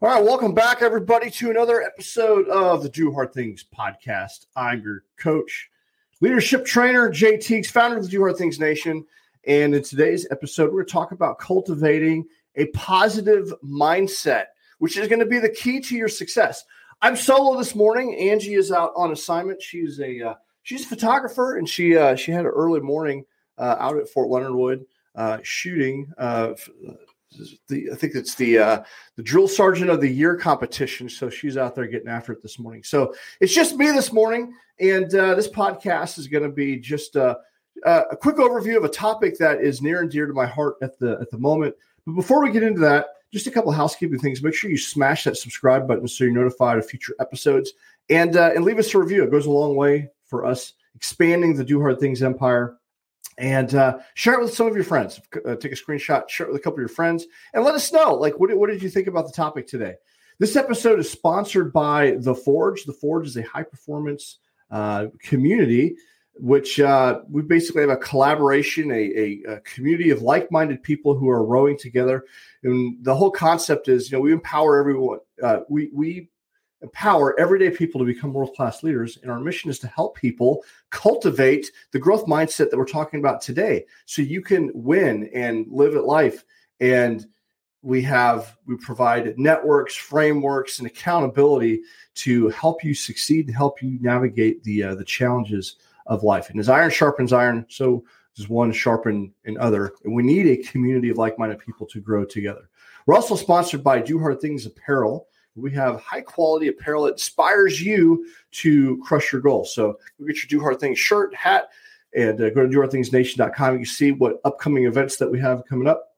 All 0.00 0.08
right, 0.08 0.22
welcome 0.22 0.54
back, 0.54 0.80
everybody, 0.80 1.28
to 1.28 1.50
another 1.50 1.82
episode 1.82 2.48
of 2.50 2.84
the 2.84 2.88
Do 2.88 3.12
Hard 3.12 3.34
Things 3.34 3.64
podcast. 3.76 4.46
I'm 4.54 4.80
your 4.80 5.02
coach, 5.18 5.68
leadership 6.20 6.64
trainer, 6.64 7.10
Jay 7.10 7.36
Tiegs, 7.36 7.66
founder 7.66 7.96
of 7.96 8.04
the 8.04 8.08
Do 8.08 8.20
Hard 8.20 8.36
Things 8.36 8.60
Nation. 8.60 9.04
And 9.48 9.74
in 9.74 9.82
today's 9.82 10.24
episode, 10.30 10.66
we're 10.66 10.82
going 10.82 10.86
to 10.86 10.92
talk 10.92 11.10
about 11.10 11.40
cultivating 11.40 12.26
a 12.54 12.66
positive 12.66 13.52
mindset, 13.64 14.44
which 14.78 14.96
is 14.96 15.08
going 15.08 15.18
to 15.18 15.26
be 15.26 15.40
the 15.40 15.48
key 15.48 15.80
to 15.80 15.96
your 15.96 16.06
success. 16.06 16.64
I'm 17.02 17.16
solo 17.16 17.58
this 17.58 17.74
morning. 17.74 18.14
Angie 18.14 18.54
is 18.54 18.70
out 18.70 18.92
on 18.94 19.10
assignment. 19.10 19.60
She's 19.60 19.98
a 19.98 20.28
uh, 20.28 20.34
she's 20.62 20.84
a 20.84 20.88
photographer, 20.88 21.56
and 21.56 21.68
she 21.68 21.96
uh, 21.96 22.14
she 22.14 22.30
had 22.30 22.44
an 22.44 22.52
early 22.52 22.78
morning 22.78 23.24
uh, 23.58 23.74
out 23.80 23.96
at 23.96 24.08
Fort 24.08 24.28
Leonard 24.28 24.54
Wood 24.54 24.86
uh, 25.16 25.38
shooting 25.42 26.12
uh, 26.18 26.54
the 27.68 27.90
I 27.92 27.96
think 27.96 28.14
it's 28.14 28.34
the 28.34 28.58
uh, 28.58 28.82
the 29.16 29.22
drill 29.22 29.48
sergeant 29.48 29.90
of 29.90 30.00
the 30.00 30.08
year 30.08 30.36
competition. 30.36 31.08
So 31.08 31.28
she's 31.28 31.56
out 31.56 31.74
there 31.74 31.86
getting 31.86 32.08
after 32.08 32.32
it 32.32 32.42
this 32.42 32.58
morning. 32.58 32.82
So 32.82 33.14
it's 33.40 33.54
just 33.54 33.76
me 33.76 33.90
this 33.90 34.12
morning, 34.12 34.54
and 34.80 35.12
uh, 35.14 35.34
this 35.34 35.48
podcast 35.48 36.18
is 36.18 36.26
going 36.26 36.44
to 36.44 36.48
be 36.48 36.76
just 36.76 37.16
a, 37.16 37.38
a 37.84 38.16
quick 38.16 38.36
overview 38.36 38.76
of 38.76 38.84
a 38.84 38.88
topic 38.88 39.38
that 39.38 39.60
is 39.60 39.82
near 39.82 40.00
and 40.00 40.10
dear 40.10 40.26
to 40.26 40.32
my 40.32 40.46
heart 40.46 40.76
at 40.82 40.98
the 40.98 41.18
at 41.20 41.30
the 41.30 41.38
moment. 41.38 41.74
But 42.06 42.14
before 42.14 42.42
we 42.42 42.50
get 42.50 42.62
into 42.62 42.80
that, 42.80 43.06
just 43.32 43.46
a 43.46 43.50
couple 43.50 43.72
housekeeping 43.72 44.18
things. 44.18 44.42
Make 44.42 44.54
sure 44.54 44.70
you 44.70 44.78
smash 44.78 45.24
that 45.24 45.36
subscribe 45.36 45.86
button 45.86 46.08
so 46.08 46.24
you're 46.24 46.32
notified 46.32 46.78
of 46.78 46.86
future 46.86 47.14
episodes, 47.20 47.72
and 48.08 48.36
uh, 48.36 48.52
and 48.54 48.64
leave 48.64 48.78
us 48.78 48.94
a 48.94 48.98
review. 48.98 49.24
It 49.24 49.30
goes 49.30 49.46
a 49.46 49.50
long 49.50 49.76
way 49.76 50.08
for 50.24 50.46
us 50.46 50.74
expanding 50.94 51.54
the 51.54 51.64
Do 51.64 51.80
Hard 51.80 52.00
Things 52.00 52.22
empire 52.22 52.78
and 53.38 53.74
uh, 53.74 53.98
share 54.14 54.34
it 54.34 54.40
with 54.40 54.52
some 54.52 54.66
of 54.66 54.74
your 54.74 54.84
friends. 54.84 55.20
Uh, 55.46 55.54
take 55.54 55.72
a 55.72 55.76
screenshot, 55.76 56.28
share 56.28 56.46
it 56.46 56.52
with 56.52 56.60
a 56.60 56.62
couple 56.62 56.78
of 56.78 56.80
your 56.80 56.88
friends, 56.88 57.26
and 57.54 57.64
let 57.64 57.74
us 57.74 57.92
know. 57.92 58.14
Like, 58.14 58.38
what, 58.38 58.54
what 58.56 58.68
did 58.68 58.82
you 58.82 58.90
think 58.90 59.06
about 59.06 59.26
the 59.26 59.32
topic 59.32 59.66
today? 59.66 59.94
This 60.38 60.56
episode 60.56 60.98
is 60.98 61.10
sponsored 61.10 61.72
by 61.72 62.16
The 62.18 62.34
Forge. 62.34 62.84
The 62.84 62.92
Forge 62.92 63.26
is 63.26 63.36
a 63.36 63.42
high 63.42 63.62
performance 63.62 64.38
uh, 64.70 65.06
community, 65.20 65.96
which 66.34 66.78
uh, 66.78 67.20
we 67.28 67.42
basically 67.42 67.80
have 67.80 67.90
a 67.90 67.96
collaboration, 67.96 68.90
a, 68.90 68.94
a, 68.94 69.42
a 69.54 69.60
community 69.60 70.10
of 70.10 70.22
like 70.22 70.52
minded 70.52 70.82
people 70.82 71.16
who 71.16 71.28
are 71.28 71.44
rowing 71.44 71.78
together. 71.78 72.24
And 72.62 73.02
the 73.04 73.14
whole 73.14 73.30
concept 73.30 73.88
is, 73.88 74.10
you 74.10 74.18
know, 74.18 74.22
we 74.22 74.32
empower 74.32 74.78
everyone. 74.78 75.18
Uh, 75.42 75.60
we 75.68 75.90
we 75.92 76.28
empower 76.82 77.38
everyday 77.38 77.70
people 77.70 77.98
to 77.98 78.04
become 78.04 78.32
world 78.32 78.54
class 78.54 78.82
leaders. 78.82 79.18
And 79.22 79.30
our 79.30 79.40
mission 79.40 79.70
is 79.70 79.78
to 79.80 79.88
help 79.88 80.16
people 80.16 80.64
cultivate 80.90 81.70
the 81.92 81.98
growth 81.98 82.26
mindset 82.26 82.70
that 82.70 82.76
we're 82.76 82.84
talking 82.84 83.20
about 83.20 83.40
today 83.40 83.84
so 84.06 84.22
you 84.22 84.40
can 84.40 84.70
win 84.74 85.28
and 85.34 85.66
live 85.68 85.96
at 85.96 86.04
life. 86.04 86.44
And 86.80 87.26
we 87.82 88.02
have, 88.02 88.56
we 88.66 88.76
provide 88.76 89.38
networks, 89.38 89.94
frameworks, 89.94 90.78
and 90.78 90.86
accountability 90.86 91.82
to 92.14 92.48
help 92.50 92.82
you 92.82 92.94
succeed, 92.94 93.46
to 93.46 93.52
help 93.52 93.82
you 93.82 93.98
navigate 94.00 94.62
the, 94.64 94.82
uh, 94.82 94.94
the 94.94 95.04
challenges 95.04 95.76
of 96.06 96.22
life. 96.22 96.50
And 96.50 96.58
as 96.58 96.68
iron 96.68 96.90
sharpens 96.90 97.32
iron, 97.32 97.66
so 97.68 98.04
does 98.36 98.48
one 98.48 98.72
sharpen 98.72 99.32
another. 99.44 99.92
And 100.04 100.14
we 100.14 100.22
need 100.22 100.46
a 100.46 100.62
community 100.62 101.10
of 101.10 101.18
like 101.18 101.38
minded 101.38 101.58
people 101.58 101.86
to 101.88 102.00
grow 102.00 102.24
together. 102.24 102.68
We're 103.06 103.14
also 103.14 103.36
sponsored 103.36 103.82
by 103.82 104.00
Do 104.00 104.18
Hard 104.18 104.40
Things 104.40 104.66
Apparel 104.66 105.28
we 105.60 105.70
have 105.72 106.00
high 106.00 106.20
quality 106.20 106.68
apparel 106.68 107.04
that 107.04 107.12
inspires 107.12 107.80
you 107.80 108.26
to 108.52 109.02
crush 109.04 109.32
your 109.32 109.40
goals. 109.40 109.74
So 109.74 109.98
go 110.18 110.26
get 110.26 110.42
your 110.42 110.58
Do 110.58 110.60
Hard 110.60 110.80
Things 110.80 110.98
shirt, 110.98 111.34
hat, 111.34 111.68
and 112.14 112.40
uh, 112.40 112.50
go 112.50 112.66
to 112.66 112.68
dohardthingsnation.com. 112.68 113.78
You 113.78 113.84
see 113.84 114.12
what 114.12 114.40
upcoming 114.44 114.86
events 114.86 115.16
that 115.16 115.30
we 115.30 115.38
have 115.40 115.64
coming 115.66 115.88
up. 115.88 116.14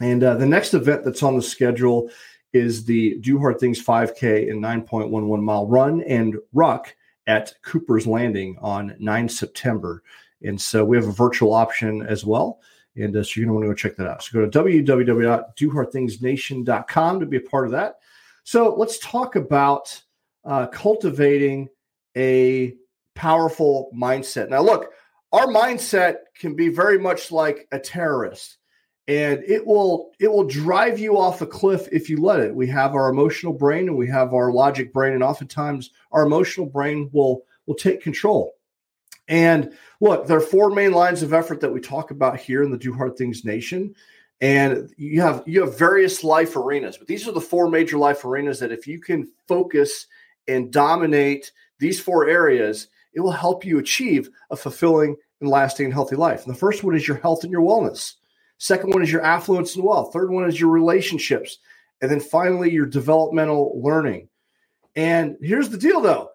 And 0.00 0.24
uh, 0.24 0.34
the 0.34 0.46
next 0.46 0.74
event 0.74 1.04
that's 1.04 1.22
on 1.22 1.36
the 1.36 1.42
schedule 1.42 2.10
is 2.52 2.84
the 2.84 3.18
Do 3.18 3.38
Hard 3.38 3.58
Things 3.58 3.84
5K 3.84 4.50
and 4.50 4.62
9.11 4.62 5.42
mile 5.42 5.66
run 5.66 6.02
and 6.02 6.36
ruck 6.52 6.94
at 7.26 7.54
Cooper's 7.62 8.06
Landing 8.06 8.56
on 8.60 8.94
9 8.98 9.28
September. 9.28 10.02
And 10.42 10.60
so 10.60 10.84
we 10.84 10.96
have 10.96 11.08
a 11.08 11.12
virtual 11.12 11.54
option 11.54 12.02
as 12.02 12.24
well. 12.24 12.60
And 12.96 13.16
uh, 13.16 13.24
so 13.24 13.40
you're 13.40 13.46
going 13.46 13.60
to 13.60 13.66
want 13.66 13.78
to 13.78 13.78
go 13.82 13.88
check 13.88 13.96
that 13.96 14.08
out. 14.08 14.22
So 14.22 14.40
go 14.40 14.48
to 14.48 14.58
www.dohardthingsnation.com 14.58 17.20
to 17.20 17.26
be 17.26 17.38
a 17.38 17.40
part 17.40 17.66
of 17.66 17.72
that. 17.72 17.98
So 18.44 18.74
let's 18.74 18.98
talk 18.98 19.36
about 19.36 20.00
uh, 20.44 20.66
cultivating 20.68 21.68
a 22.16 22.74
powerful 23.14 23.90
mindset. 23.94 24.50
Now, 24.50 24.60
look, 24.62 24.92
our 25.32 25.46
mindset 25.46 26.16
can 26.38 26.54
be 26.54 26.68
very 26.68 26.98
much 26.98 27.32
like 27.32 27.66
a 27.72 27.78
terrorist 27.78 28.58
and 29.06 29.42
it 29.46 29.66
will 29.66 30.12
it 30.18 30.28
will 30.28 30.44
drive 30.44 30.98
you 30.98 31.18
off 31.18 31.42
a 31.42 31.46
cliff 31.46 31.88
if 31.92 32.08
you 32.08 32.18
let 32.20 32.40
it. 32.40 32.54
We 32.54 32.66
have 32.68 32.94
our 32.94 33.08
emotional 33.08 33.52
brain 33.52 33.88
and 33.88 33.96
we 33.96 34.08
have 34.08 34.32
our 34.32 34.52
logic 34.52 34.92
brain 34.92 35.12
and 35.12 35.22
oftentimes 35.22 35.90
our 36.12 36.24
emotional 36.24 36.66
brain 36.66 37.10
will 37.12 37.42
will 37.66 37.74
take 37.74 38.02
control. 38.02 38.54
And 39.28 39.72
look 40.00 40.26
there 40.26 40.38
are 40.38 40.40
four 40.40 40.70
main 40.70 40.92
lines 40.92 41.22
of 41.22 41.32
effort 41.32 41.60
that 41.60 41.72
we 41.72 41.80
talk 41.80 42.10
about 42.10 42.38
here 42.38 42.62
in 42.62 42.70
the 42.70 42.78
do 42.78 42.92
hard 42.92 43.16
things 43.16 43.44
nation 43.44 43.94
and 44.44 44.92
you 44.96 45.20
have 45.20 45.42
you 45.46 45.62
have 45.62 45.78
various 45.78 46.22
life 46.22 46.54
arenas 46.56 46.98
but 46.98 47.06
these 47.06 47.26
are 47.26 47.32
the 47.32 47.40
four 47.40 47.68
major 47.68 47.98
life 47.98 48.24
arenas 48.24 48.60
that 48.60 48.72
if 48.72 48.86
you 48.86 49.00
can 49.00 49.26
focus 49.48 50.06
and 50.48 50.72
dominate 50.72 51.50
these 51.78 52.00
four 52.00 52.28
areas 52.28 52.88
it 53.14 53.20
will 53.20 53.32
help 53.32 53.64
you 53.64 53.78
achieve 53.78 54.28
a 54.50 54.56
fulfilling 54.56 55.16
and 55.40 55.50
lasting 55.50 55.86
and 55.86 55.94
healthy 55.94 56.16
life. 56.16 56.44
And 56.44 56.54
the 56.54 56.58
first 56.58 56.84
one 56.84 56.94
is 56.94 57.06
your 57.06 57.18
health 57.18 57.44
and 57.44 57.52
your 57.52 57.62
wellness. 57.62 58.14
Second 58.58 58.92
one 58.92 59.02
is 59.02 59.12
your 59.12 59.22
affluence 59.22 59.74
and 59.74 59.84
wealth. 59.84 60.12
Third 60.12 60.30
one 60.30 60.48
is 60.48 60.58
your 60.58 60.70
relationships. 60.70 61.58
And 62.00 62.10
then 62.10 62.20
finally 62.20 62.70
your 62.70 62.86
developmental 62.86 63.80
learning. 63.82 64.28
And 64.96 65.36
here's 65.40 65.70
the 65.70 65.78
deal 65.78 66.00
though. 66.00 66.30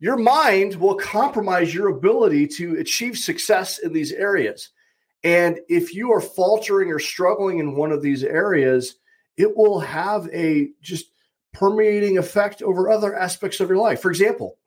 Your 0.00 0.16
mind 0.16 0.74
will 0.74 0.96
compromise 0.96 1.72
your 1.72 1.88
ability 1.88 2.46
to 2.48 2.76
achieve 2.78 3.16
success 3.16 3.78
in 3.78 3.92
these 3.92 4.12
areas 4.12 4.70
and 5.24 5.58
if 5.68 5.94
you 5.94 6.12
are 6.12 6.20
faltering 6.20 6.90
or 6.90 6.98
struggling 6.98 7.58
in 7.58 7.74
one 7.74 7.90
of 7.90 8.02
these 8.02 8.22
areas, 8.22 8.96
it 9.38 9.56
will 9.56 9.80
have 9.80 10.28
a 10.32 10.68
just 10.82 11.06
permeating 11.52 12.18
effect 12.18 12.62
over 12.62 12.90
other 12.90 13.16
aspects 13.16 13.58
of 13.58 13.68
your 13.68 13.78
life. 13.78 14.02
For 14.02 14.10
example, 14.10 14.58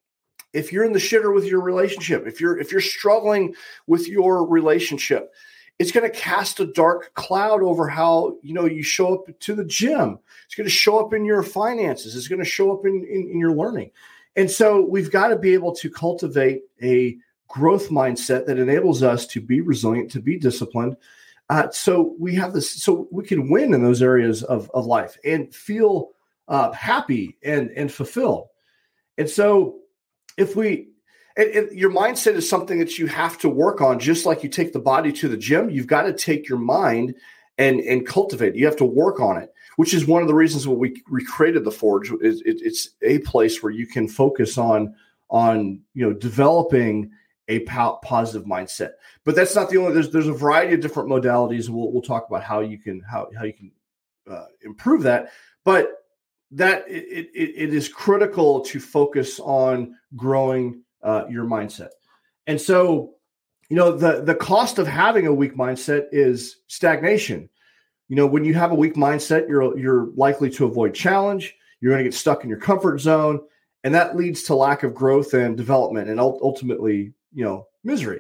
if 0.54 0.74
you're 0.74 0.84
in 0.84 0.94
the 0.94 1.00
shitter 1.00 1.34
with 1.34 1.46
your 1.46 1.62
relationship, 1.62 2.26
if 2.26 2.42
you're 2.42 2.58
if 2.58 2.72
you're 2.72 2.82
struggling 2.82 3.54
with 3.86 4.08
your 4.08 4.48
relationship, 4.48 5.32
it's 5.78 5.92
going 5.92 6.10
to 6.10 6.18
cast 6.18 6.60
a 6.60 6.66
dark 6.66 7.14
cloud 7.14 7.62
over 7.62 7.88
how 7.88 8.38
you 8.42 8.54
know 8.54 8.66
you 8.66 8.82
show 8.82 9.14
up 9.14 9.40
to 9.40 9.54
the 9.54 9.66
gym. 9.66 10.18
It's 10.46 10.56
going 10.56 10.66
to 10.66 10.72
show 10.72 11.00
up 11.00 11.14
in 11.14 11.24
your 11.24 11.44
finances. 11.44 12.16
It's 12.16 12.28
going 12.28 12.44
to 12.44 12.46
show 12.46 12.76
up 12.76 12.86
in, 12.86 13.06
in, 13.08 13.30
in 13.32 13.40
your 13.40 13.54
learning. 13.54 13.92
And 14.36 14.50
so 14.50 14.82
we've 14.82 15.12
got 15.12 15.28
to 15.28 15.36
be 15.36 15.54
able 15.54 15.76
to 15.76 15.90
cultivate 15.90 16.62
a 16.82 17.18
growth 17.48 17.90
mindset 17.90 18.46
that 18.46 18.60
enables 18.60 19.04
us 19.04 19.26
to 19.28 19.42
be 19.42 19.62
resilient, 19.62 20.12
to 20.12 20.20
be 20.20 20.38
disciplined. 20.38 20.98
Uh, 21.50 21.70
so 21.72 22.16
we 22.20 22.36
have 22.36 22.54
this, 22.54 22.70
so 22.70 23.08
we 23.12 23.24
can 23.24 23.50
win 23.50 23.74
in 23.74 23.82
those 23.82 24.02
areas 24.02 24.44
of, 24.44 24.70
of 24.74 24.86
life 24.86 25.18
and 25.24 25.54
feel 25.54 26.12
uh, 26.48 26.72
happy 26.72 27.38
and 27.44 27.72
and 27.72 27.92
fulfilled. 27.92 28.48
And 29.18 29.30
so 29.30 29.80
if 30.38 30.56
we, 30.56 30.90
and 31.36 31.72
your 31.72 31.92
mindset 31.92 32.34
is 32.34 32.50
something 32.50 32.80
that 32.80 32.98
you 32.98 33.08
have 33.08 33.38
to 33.40 33.50
work 33.50 33.82
on, 33.82 34.00
just 34.00 34.26
like 34.26 34.44
you 34.44 34.50
take 34.50 34.74
the 34.74 34.80
body 34.80 35.12
to 35.14 35.28
the 35.28 35.38
gym. 35.38 35.70
You've 35.70 35.88
got 35.88 36.04
to 36.04 36.14
take 36.14 36.50
your 36.50 36.58
mind 36.58 37.16
and 37.58 37.80
and 37.82 38.06
cultivate. 38.08 38.56
You 38.56 38.66
have 38.66 38.78
to 38.78 38.86
work 38.86 39.20
on 39.20 39.38
it, 39.38 39.54
which 39.76 39.94
is 39.94 40.06
one 40.06 40.22
of 40.22 40.28
the 40.28 40.36
reasons 40.36 40.68
what 40.68 40.80
we, 40.80 41.02
we 41.12 41.24
created 41.24 41.64
the 41.64 41.72
Forge. 41.72 42.12
Is 42.22 42.42
it, 42.42 42.58
it's 42.62 42.90
a 43.04 43.20
place 43.20 43.62
where 43.62 43.72
you 43.72 43.88
can 43.88 44.08
focus 44.08 44.58
on 44.58 44.96
on 45.30 45.80
you 45.94 46.08
know 46.08 46.14
developing 46.14 47.12
a 47.48 47.60
positive 47.60 48.46
mindset. 48.46 48.92
But 49.24 49.36
that's 49.36 49.56
not 49.56 49.70
the 49.70 49.78
only. 49.78 49.94
There's 49.94 50.12
there's 50.12 50.28
a 50.28 50.34
variety 50.34 50.74
of 50.74 50.82
different 50.82 51.10
modalities. 51.10 51.70
We'll 51.70 51.92
we'll 51.92 52.02
talk 52.02 52.28
about 52.28 52.44
how 52.44 52.60
you 52.60 52.78
can 52.78 53.02
how 53.02 53.30
how 53.38 53.46
you 53.46 53.54
can 53.54 53.72
uh, 54.30 54.46
improve 54.64 55.04
that. 55.04 55.32
But 55.64 55.92
that 56.52 56.88
it, 56.88 57.30
it, 57.34 57.54
it 57.56 57.74
is 57.74 57.90
critical 57.90 58.62
to 58.62 58.80
focus 58.80 59.40
on 59.40 59.96
growing 60.16 60.82
uh, 61.04 61.26
your 61.30 61.46
mindset. 61.46 61.90
And 62.48 62.60
so, 62.60 63.16
you 63.70 63.76
know, 63.76 63.92
the 63.92 64.22
the 64.22 64.36
cost 64.36 64.80
of 64.80 64.88
having 64.88 65.28
a 65.28 65.34
weak 65.34 65.56
mindset 65.56 66.08
is 66.12 66.58
stagnation. 66.68 67.50
You 68.08 68.16
know, 68.16 68.28
when 68.28 68.46
you 68.46 68.54
have 68.54 68.72
a 68.72 68.76
weak 68.76 68.96
mindset, 68.96 69.50
you're 69.50 69.78
you're 69.78 70.08
likely 70.16 70.50
to 70.52 70.66
avoid 70.66 70.94
challenge. 70.94 71.54
You're 71.80 71.92
going 71.92 72.04
to 72.04 72.10
get 72.10 72.18
stuck 72.18 72.44
in 72.44 72.50
your 72.50 72.60
comfort 72.60 73.00
zone, 73.00 73.42
and 73.84 73.94
that 73.94 74.16
leads 74.16 74.44
to 74.44 74.56
lack 74.56 74.84
of 74.84 74.96
growth 74.96 75.34
and 75.34 75.58
development, 75.58 76.10
and 76.10 76.20
ultimately, 76.20 77.14
you 77.38 77.46
know, 77.46 77.68
misery. 77.84 78.20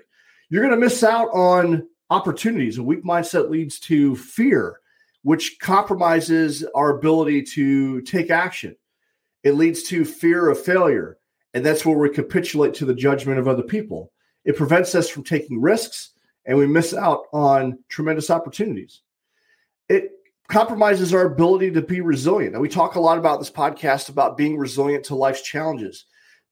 You're 0.49 0.61
going 0.61 0.75
to 0.75 0.79
miss 0.79 1.03
out 1.03 1.29
on 1.29 1.87
opportunities. 2.11 2.77
A 2.77 2.83
weak 2.83 3.03
mindset 3.03 3.49
leads 3.49 3.79
to 3.79 4.15
fear, 4.15 4.79
which 5.23 5.57
compromises 5.59 6.63
our 6.75 6.95
ability 6.95 7.41
to 7.41 8.01
take 8.01 8.29
action. 8.29 8.75
It 9.43 9.53
leads 9.53 9.81
to 9.83 10.05
fear 10.05 10.49
of 10.49 10.63
failure, 10.63 11.17
and 11.55 11.65
that's 11.65 11.83
where 11.83 11.97
we 11.97 12.09
capitulate 12.09 12.75
to 12.75 12.85
the 12.85 12.93
judgment 12.93 13.39
of 13.39 13.47
other 13.47 13.63
people. 13.63 14.11
It 14.45 14.55
prevents 14.55 14.93
us 14.93 15.09
from 15.09 15.23
taking 15.23 15.59
risks, 15.59 16.11
and 16.45 16.55
we 16.55 16.67
miss 16.67 16.93
out 16.93 17.23
on 17.33 17.79
tremendous 17.89 18.29
opportunities. 18.29 19.01
It 19.89 20.11
compromises 20.47 21.11
our 21.11 21.25
ability 21.25 21.71
to 21.71 21.81
be 21.81 22.01
resilient. 22.01 22.53
And 22.53 22.61
we 22.61 22.69
talk 22.69 22.95
a 22.95 22.99
lot 22.99 23.17
about 23.17 23.39
this 23.39 23.49
podcast 23.49 24.09
about 24.09 24.37
being 24.37 24.57
resilient 24.57 25.05
to 25.05 25.15
life's 25.15 25.41
challenges. 25.41 26.05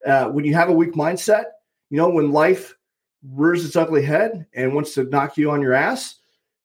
Uh, 0.04 0.30
when 0.30 0.46
you 0.46 0.56
have 0.56 0.70
a 0.70 0.74
weak 0.74 0.94
mindset, 0.94 1.46
you 1.90 1.98
know, 1.98 2.10
when 2.10 2.32
life 2.32 2.76
rears 3.24 3.66
its 3.66 3.76
ugly 3.76 4.04
head 4.04 4.46
and 4.54 4.74
wants 4.74 4.94
to 4.96 5.04
knock 5.04 5.38
you 5.38 5.52
on 5.52 5.62
your 5.62 5.74
ass, 5.74 6.16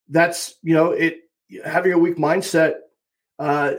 that's, 0.08 0.56
you 0.62 0.74
know, 0.74 0.90
it 0.92 1.20
having 1.64 1.92
a 1.92 1.98
weak 1.98 2.16
mindset 2.16 2.74
uh, 3.38 3.72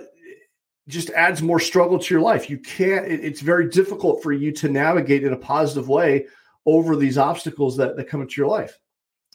just 0.87 1.09
adds 1.11 1.41
more 1.41 1.59
struggle 1.59 1.99
to 1.99 2.13
your 2.13 2.21
life. 2.21 2.49
You 2.49 2.57
can't, 2.57 3.05
it, 3.05 3.23
it's 3.23 3.41
very 3.41 3.69
difficult 3.69 4.21
for 4.23 4.31
you 4.31 4.51
to 4.53 4.69
navigate 4.69 5.23
in 5.23 5.33
a 5.33 5.37
positive 5.37 5.87
way 5.87 6.25
over 6.65 6.95
these 6.95 7.17
obstacles 7.17 7.77
that, 7.77 7.95
that 7.95 8.07
come 8.07 8.21
into 8.21 8.39
your 8.39 8.49
life. 8.49 8.77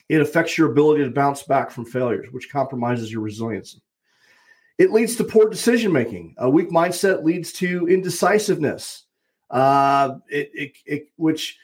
It 0.09 0.21
affects 0.21 0.57
your 0.57 0.71
ability 0.71 1.03
to 1.03 1.09
bounce 1.11 1.43
back 1.43 1.71
from 1.71 1.85
failures, 1.85 2.27
which 2.31 2.49
compromises 2.49 3.11
your 3.11 3.21
resilience. 3.21 3.79
It 4.77 4.91
leads 4.91 5.15
to 5.15 5.23
poor 5.23 5.49
decision 5.49 5.91
making. 5.91 6.35
A 6.37 6.49
weak 6.49 6.69
mindset 6.69 7.23
leads 7.23 7.51
to 7.53 7.87
indecisiveness, 7.87 9.05
uh, 9.49 10.15
it, 10.29 10.51
it, 10.53 10.71
it, 10.85 11.07
which 11.15 11.57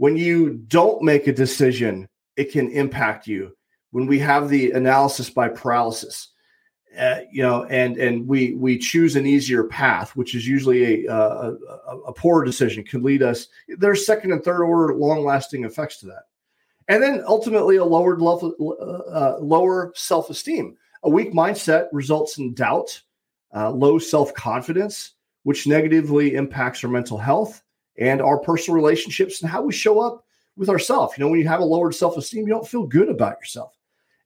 when 0.00 0.16
you 0.16 0.54
don't 0.54 1.02
make 1.02 1.26
a 1.26 1.32
decision, 1.32 2.08
it 2.34 2.50
can 2.52 2.70
impact 2.70 3.26
you. 3.26 3.54
When 3.90 4.06
we 4.06 4.18
have 4.20 4.48
the 4.48 4.70
analysis 4.70 5.28
by 5.28 5.48
paralysis, 5.48 6.28
uh, 6.98 7.18
you 7.30 7.42
know, 7.42 7.64
and 7.64 7.98
and 7.98 8.26
we 8.26 8.54
we 8.54 8.78
choose 8.78 9.14
an 9.14 9.26
easier 9.26 9.64
path, 9.64 10.16
which 10.16 10.34
is 10.34 10.48
usually 10.48 11.04
a, 11.04 11.12
a, 11.14 11.54
a 12.06 12.14
poor 12.14 12.42
decision, 12.44 12.82
can 12.82 13.02
lead 13.02 13.22
us. 13.22 13.46
There's 13.68 14.06
second 14.06 14.32
and 14.32 14.42
third 14.42 14.62
order 14.62 14.94
long 14.94 15.22
lasting 15.22 15.64
effects 15.64 15.98
to 15.98 16.06
that, 16.06 16.22
and 16.88 17.02
then 17.02 17.22
ultimately 17.26 17.76
a 17.76 17.84
lowered 17.84 18.22
level, 18.22 18.54
uh, 18.58 19.12
uh, 19.12 19.38
lower 19.42 19.92
self 19.94 20.30
esteem. 20.30 20.78
A 21.02 21.10
weak 21.10 21.34
mindset 21.34 21.88
results 21.92 22.38
in 22.38 22.54
doubt, 22.54 23.02
uh, 23.54 23.68
low 23.70 23.98
self 23.98 24.32
confidence, 24.32 25.12
which 25.42 25.66
negatively 25.66 26.36
impacts 26.36 26.82
our 26.84 26.90
mental 26.90 27.18
health 27.18 27.62
and 28.00 28.20
our 28.20 28.38
personal 28.38 28.74
relationships 28.74 29.40
and 29.40 29.50
how 29.50 29.62
we 29.62 29.72
show 29.72 30.00
up 30.00 30.24
with 30.56 30.68
ourselves. 30.68 31.16
You 31.16 31.24
know, 31.24 31.30
when 31.30 31.40
you 31.40 31.48
have 31.48 31.60
a 31.60 31.64
lowered 31.64 31.94
self 31.94 32.16
esteem, 32.16 32.46
you 32.46 32.52
don't 32.52 32.66
feel 32.66 32.86
good 32.86 33.08
about 33.08 33.38
yourself. 33.38 33.76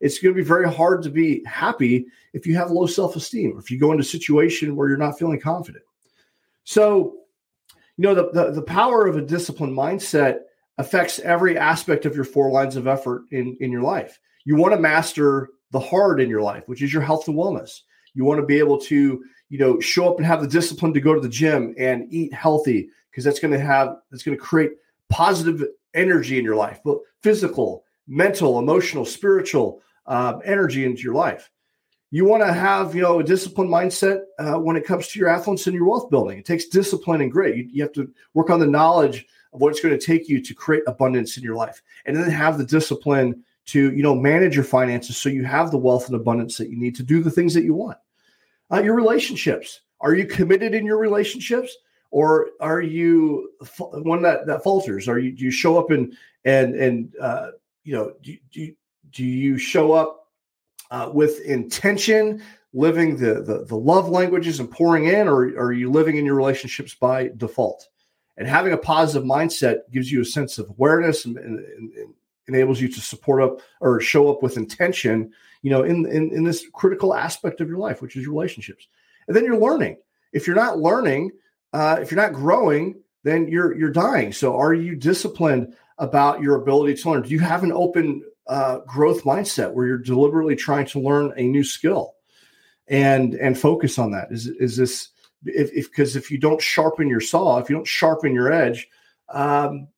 It's 0.00 0.18
going 0.18 0.34
to 0.34 0.40
be 0.40 0.46
very 0.46 0.72
hard 0.72 1.02
to 1.02 1.10
be 1.10 1.42
happy 1.44 2.06
if 2.32 2.46
you 2.46 2.56
have 2.56 2.70
low 2.70 2.86
self 2.86 3.16
esteem, 3.16 3.56
or 3.56 3.60
if 3.60 3.70
you 3.70 3.78
go 3.78 3.92
into 3.92 4.02
a 4.02 4.04
situation 4.04 4.76
where 4.76 4.88
you're 4.88 4.96
not 4.96 5.18
feeling 5.18 5.40
confident. 5.40 5.84
So, 6.64 7.16
you 7.96 8.02
know, 8.02 8.14
the, 8.14 8.30
the, 8.30 8.50
the 8.52 8.62
power 8.62 9.06
of 9.06 9.16
a 9.16 9.22
disciplined 9.22 9.76
mindset 9.76 10.40
affects 10.78 11.20
every 11.20 11.56
aspect 11.56 12.06
of 12.06 12.16
your 12.16 12.24
four 12.24 12.50
lines 12.50 12.76
of 12.76 12.86
effort 12.86 13.24
in, 13.30 13.56
in 13.60 13.70
your 13.70 13.82
life. 13.82 14.18
You 14.44 14.56
want 14.56 14.74
to 14.74 14.80
master 14.80 15.50
the 15.70 15.80
hard 15.80 16.20
in 16.20 16.28
your 16.28 16.42
life, 16.42 16.64
which 16.66 16.82
is 16.82 16.92
your 16.92 17.02
health 17.02 17.28
and 17.28 17.36
wellness. 17.36 17.80
You 18.14 18.24
want 18.24 18.40
to 18.40 18.46
be 18.46 18.58
able 18.58 18.78
to, 18.82 19.24
you 19.48 19.58
know, 19.58 19.80
show 19.80 20.10
up 20.10 20.18
and 20.18 20.26
have 20.26 20.40
the 20.40 20.48
discipline 20.48 20.92
to 20.94 21.00
go 21.00 21.14
to 21.14 21.20
the 21.20 21.28
gym 21.28 21.74
and 21.78 22.12
eat 22.12 22.32
healthy, 22.32 22.88
because 23.14 23.22
that's 23.24 23.38
going 23.38 23.52
to 23.52 23.60
have 23.60 23.96
that's 24.10 24.24
going 24.24 24.36
to 24.36 24.42
create 24.42 24.72
positive 25.08 25.62
energy 25.94 26.36
in 26.36 26.44
your 26.44 26.56
life, 26.56 26.80
but 26.84 26.98
physical, 27.22 27.84
mental, 28.08 28.58
emotional, 28.58 29.04
spiritual 29.04 29.80
uh, 30.06 30.38
energy 30.44 30.84
into 30.84 31.02
your 31.02 31.14
life. 31.14 31.48
You 32.10 32.24
want 32.24 32.42
to 32.42 32.52
have 32.52 32.92
you 32.92 33.02
know 33.02 33.20
a 33.20 33.24
disciplined 33.24 33.70
mindset 33.70 34.22
uh, 34.40 34.54
when 34.54 34.76
it 34.76 34.84
comes 34.84 35.06
to 35.08 35.20
your 35.20 35.28
affluence 35.28 35.68
and 35.68 35.76
your 35.76 35.88
wealth 35.88 36.10
building. 36.10 36.38
It 36.38 36.44
takes 36.44 36.66
discipline 36.66 37.20
and 37.20 37.30
grit. 37.30 37.56
You, 37.56 37.68
you 37.70 37.82
have 37.84 37.92
to 37.92 38.12
work 38.34 38.50
on 38.50 38.58
the 38.58 38.66
knowledge 38.66 39.26
of 39.52 39.60
what 39.60 39.70
it's 39.70 39.80
going 39.80 39.96
to 39.96 40.04
take 40.04 40.28
you 40.28 40.42
to 40.42 40.54
create 40.54 40.82
abundance 40.88 41.36
in 41.36 41.44
your 41.44 41.54
life, 41.54 41.82
and 42.06 42.16
then 42.16 42.28
have 42.30 42.58
the 42.58 42.66
discipline 42.66 43.44
to 43.66 43.92
you 43.92 44.02
know 44.02 44.14
manage 44.16 44.56
your 44.56 44.64
finances 44.64 45.16
so 45.16 45.28
you 45.28 45.44
have 45.44 45.70
the 45.70 45.78
wealth 45.78 46.06
and 46.06 46.16
abundance 46.16 46.56
that 46.56 46.68
you 46.68 46.76
need 46.76 46.96
to 46.96 47.04
do 47.04 47.22
the 47.22 47.30
things 47.30 47.54
that 47.54 47.64
you 47.64 47.74
want. 47.74 47.98
Uh, 48.72 48.82
your 48.82 48.94
relationships. 48.94 49.82
Are 50.00 50.14
you 50.14 50.26
committed 50.26 50.74
in 50.74 50.84
your 50.84 50.98
relationships? 50.98 51.74
Or 52.14 52.50
are 52.60 52.80
you 52.80 53.50
one 53.90 54.22
that 54.22 54.46
that 54.46 54.62
falters? 54.62 55.08
Are 55.08 55.18
you 55.18 55.32
do 55.32 55.42
you 55.42 55.50
show 55.50 55.76
up 55.76 55.90
and 55.90 56.16
and 56.44 56.76
and 56.76 57.12
uh, 57.20 57.48
you 57.82 57.92
know 57.92 58.12
do, 58.22 58.36
do 58.52 58.72
do 59.10 59.24
you 59.24 59.58
show 59.58 59.92
up 59.92 60.28
uh, 60.92 61.10
with 61.12 61.40
intention, 61.40 62.40
living 62.72 63.16
the, 63.16 63.42
the 63.42 63.64
the 63.64 63.76
love 63.76 64.08
languages 64.08 64.60
and 64.60 64.70
pouring 64.70 65.06
in, 65.06 65.26
or, 65.26 65.46
are 65.58 65.72
you 65.72 65.90
living 65.90 66.16
in 66.16 66.24
your 66.24 66.36
relationships 66.36 66.94
by 66.94 67.32
default? 67.36 67.88
And 68.36 68.46
having 68.46 68.72
a 68.72 68.78
positive 68.78 69.26
mindset 69.26 69.78
gives 69.90 70.12
you 70.12 70.20
a 70.20 70.24
sense 70.24 70.58
of 70.58 70.70
awareness 70.70 71.24
and, 71.24 71.36
and, 71.36 71.58
and 71.58 72.14
enables 72.46 72.80
you 72.80 72.86
to 72.86 73.00
support 73.00 73.42
up 73.42 73.58
or 73.80 74.00
show 74.00 74.30
up 74.30 74.40
with 74.40 74.56
intention, 74.56 75.32
you 75.62 75.70
know, 75.70 75.82
in, 75.82 76.06
in 76.06 76.30
in 76.30 76.44
this 76.44 76.64
critical 76.72 77.12
aspect 77.12 77.60
of 77.60 77.66
your 77.68 77.78
life, 77.78 78.00
which 78.00 78.14
is 78.14 78.22
your 78.22 78.34
relationships. 78.34 78.86
And 79.26 79.36
then 79.36 79.44
you're 79.44 79.58
learning. 79.58 79.96
If 80.32 80.46
you're 80.46 80.54
not 80.54 80.78
learning, 80.78 81.32
uh, 81.74 81.98
if 82.00 82.10
you're 82.10 82.22
not 82.22 82.32
growing, 82.32 83.02
then 83.24 83.48
you're 83.48 83.76
you're 83.76 83.90
dying. 83.90 84.32
So, 84.32 84.56
are 84.56 84.72
you 84.72 84.94
disciplined 84.94 85.74
about 85.98 86.40
your 86.40 86.54
ability 86.54 86.94
to 86.94 87.10
learn? 87.10 87.22
Do 87.22 87.30
you 87.30 87.40
have 87.40 87.64
an 87.64 87.72
open 87.72 88.22
uh, 88.46 88.78
growth 88.86 89.24
mindset 89.24 89.72
where 89.72 89.86
you're 89.86 89.98
deliberately 89.98 90.54
trying 90.54 90.86
to 90.86 91.00
learn 91.00 91.32
a 91.36 91.42
new 91.42 91.64
skill 91.64 92.14
and 92.86 93.34
and 93.34 93.58
focus 93.58 93.98
on 93.98 94.12
that? 94.12 94.28
Is 94.30 94.46
is 94.46 94.76
this 94.76 95.08
if 95.46 95.72
because 95.72 96.14
if, 96.14 96.26
if, 96.26 96.30
you 96.30 96.38
don't 96.38 96.62
sharpen 96.62 97.08
your 97.08 97.20
saw, 97.20 97.58
if 97.58 97.68
you 97.68 97.74
don't 97.74 97.88
sharpen 97.88 98.32
your 98.34 98.52
edge, 98.52 98.86
um, 99.30 99.88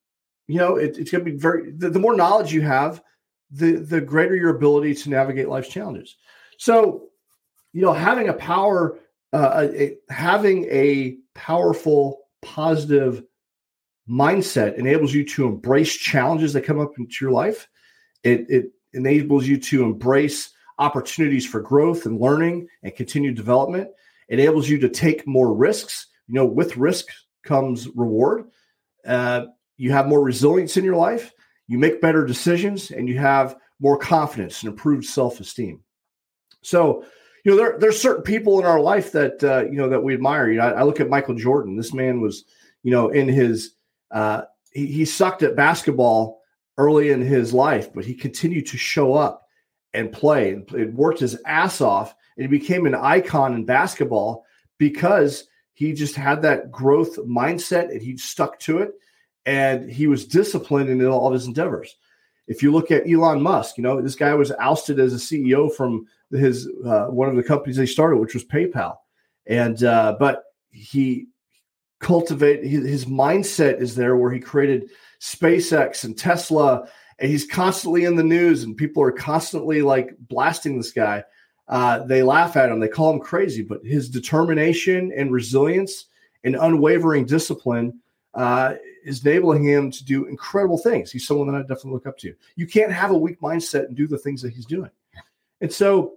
you 0.47 0.59
know 0.59 0.77
it, 0.77 0.97
it's 0.97 1.11
going 1.11 1.27
to 1.27 1.31
be 1.31 1.37
very. 1.37 1.73
The, 1.73 1.91
the 1.91 1.99
more 1.99 2.17
knowledge 2.17 2.55
you 2.55 2.62
have, 2.62 3.03
the 3.50 3.73
the 3.73 4.00
greater 4.00 4.35
your 4.35 4.57
ability 4.57 4.95
to 4.95 5.11
navigate 5.11 5.50
life's 5.50 5.69
challenges. 5.69 6.17
So, 6.57 7.09
you 7.75 7.83
know, 7.83 7.93
having 7.93 8.31
a 8.31 8.33
power, 8.33 8.99
uh, 9.35 9.69
a, 9.75 9.99
having 10.09 10.65
a 10.71 11.19
powerful, 11.37 12.23
positive 12.43 13.23
mindset 14.09 14.76
enables 14.76 15.12
you 15.12 15.25
to 15.25 15.47
embrace 15.47 15.95
challenges 15.95 16.52
that 16.52 16.62
come 16.62 16.81
up 16.81 16.93
into 16.99 17.25
your 17.25 17.33
life. 17.33 17.69
It, 18.23 18.47
it 18.49 18.73
enables 18.93 19.47
you 19.47 19.59
to 19.59 19.85
embrace 19.85 20.50
opportunities 20.78 21.47
for 21.47 21.61
growth 21.61 22.07
and 22.07 22.21
learning 22.21 22.69
and 22.83 22.95
continued 22.95 23.37
development. 23.37 23.88
It 24.28 24.40
enables 24.40 24.69
you 24.69 24.78
to 24.78 24.88
take 24.88 25.26
more 25.26 25.55
risks. 25.55 26.07
You 26.26 26.35
know, 26.35 26.47
with 26.47 26.76
risk 26.76 27.09
comes 27.45 27.88
reward. 27.95 28.50
Uh, 29.07 29.47
you 29.76 29.93
have 29.93 30.09
more 30.09 30.23
resilience 30.23 30.76
in 30.76 30.85
your 30.85 30.97
life. 30.97 31.33
You 31.69 31.78
make 31.78 32.00
better 32.00 32.25
decisions, 32.25 32.90
and 32.90 33.09
you 33.09 33.19
have 33.19 33.57
more 33.81 33.99
confidence 33.99 34.62
and 34.62 34.71
improved 34.71 35.05
self 35.05 35.40
esteem. 35.40 35.83
So, 36.62 37.05
you 37.47 37.53
know, 37.53 37.59
there 37.59 37.79
there's 37.79 38.03
certain 38.03 38.25
people 38.25 38.59
in 38.59 38.67
our 38.67 38.81
life 38.81 39.12
that 39.12 39.45
uh, 39.45 39.67
you 39.71 39.76
know 39.76 39.88
that 39.88 40.03
we 40.03 40.12
admire. 40.12 40.50
You 40.50 40.59
know, 40.59 40.65
I, 40.65 40.81
I, 40.81 40.83
look 40.83 40.99
at 40.99 41.09
Michael 41.09 41.37
Jordan. 41.37 41.76
This 41.76 41.95
man 41.95 42.21
was, 42.21 42.45
you 42.83 42.91
know, 42.91 43.11
in 43.11 43.29
his 43.29 43.75
uh, 44.11 44.43
he, 44.73 44.87
he 44.87 45.05
sucked 45.05 45.45
at 45.45 45.55
basketball 45.55 46.41
early 46.76 47.11
in 47.11 47.21
his 47.21 47.55
life, 47.55 47.95
but 47.95 48.05
he 48.05 48.15
continued 48.15 48.67
to 48.67 48.76
show 48.76 49.15
up 49.15 49.47
and 49.95 50.11
play 50.11 50.55
and 50.55 50.69
it 50.73 50.93
worked 50.93 51.21
his 51.21 51.41
ass 51.47 51.81
off, 51.81 52.17
and 52.37 52.43
he 52.43 52.49
became 52.49 52.85
an 52.85 52.97
icon 52.97 53.55
in 53.55 53.65
basketball 53.65 54.45
because 54.79 55.45
he 55.73 55.93
just 55.93 56.17
had 56.17 56.43
that 56.43 56.73
growth 56.73 57.17
mindset 57.19 57.91
and 57.93 58.03
he 58.03 58.17
stuck 58.17 58.59
to 58.59 58.79
it, 58.79 58.95
and 59.45 59.88
he 59.88 60.09
was 60.09 60.26
disciplined 60.26 60.91
in 60.91 61.07
all 61.07 61.29
of 61.29 61.33
his 61.33 61.47
endeavors. 61.47 61.95
If 62.49 62.61
you 62.61 62.73
look 62.73 62.91
at 62.91 63.09
Elon 63.09 63.41
Musk, 63.41 63.79
you 63.79 63.85
know 63.85 64.03
this 64.03 64.17
guy 64.17 64.35
was 64.35 64.50
ousted 64.50 64.99
as 64.99 65.15
a 65.15 65.19
CEO 65.19 65.73
from 65.73 66.09
his 66.30 66.68
uh, 66.85 67.06
one 67.06 67.28
of 67.28 67.37
the 67.37 67.42
companies 67.42 67.76
they 67.76 67.87
started, 67.87 68.18
which 68.18 68.35
was 68.35 68.45
PayPal, 68.45 68.97
and 69.47 69.83
uh, 69.85 70.16
but 70.18 70.45
he 70.71 71.26
cultivate 71.99 72.64
his, 72.64 73.06
mindset 73.06 73.80
is 73.80 73.95
there 73.95 74.16
where 74.16 74.30
he 74.30 74.40
created 74.40 74.90
SpaceX 75.21 76.04
and 76.04 76.16
Tesla, 76.16 76.88
and 77.18 77.30
he's 77.30 77.47
constantly 77.47 78.04
in 78.04 78.16
the 78.16 78.23
news, 78.23 78.64
and 78.64 78.76
people 78.76 79.02
are 79.02 79.12
constantly 79.12 79.83
like 79.83 80.14
blasting 80.28 80.76
this 80.76 80.92
guy. 80.92 81.25
Uh, 81.68 82.00
they 82.00 82.23
laugh 82.23 82.56
at 82.56 82.71
him, 82.71 82.78
they 82.78 82.88
call 82.88 83.12
him 83.12 83.18
crazy, 83.21 83.62
but 83.62 83.85
his 83.85 84.09
determination 84.09 85.12
and 85.16 85.33
resilience 85.33 86.06
and 86.45 86.54
unwavering 86.54 87.25
discipline 87.25 87.99
uh, 88.35 88.75
is 89.04 89.25
enabling 89.25 89.64
him 89.64 89.90
to 89.90 90.04
do 90.04 90.26
incredible 90.26 90.78
things. 90.78 91.11
He's 91.11 91.26
someone 91.26 91.49
that 91.49 91.56
I 91.56 91.62
definitely 91.62 91.92
look 91.92 92.06
up 92.06 92.18
to. 92.18 92.35
You 92.54 92.66
can't 92.66 92.92
have 92.92 93.11
a 93.11 93.18
weak 93.18 93.40
mindset 93.40 93.87
and 93.87 93.97
do 93.97 94.06
the 94.06 94.18
things 94.18 94.42
that 94.42 94.52
he's 94.52 94.66
doing. 94.66 94.90
And 95.61 95.73
so, 95.73 96.15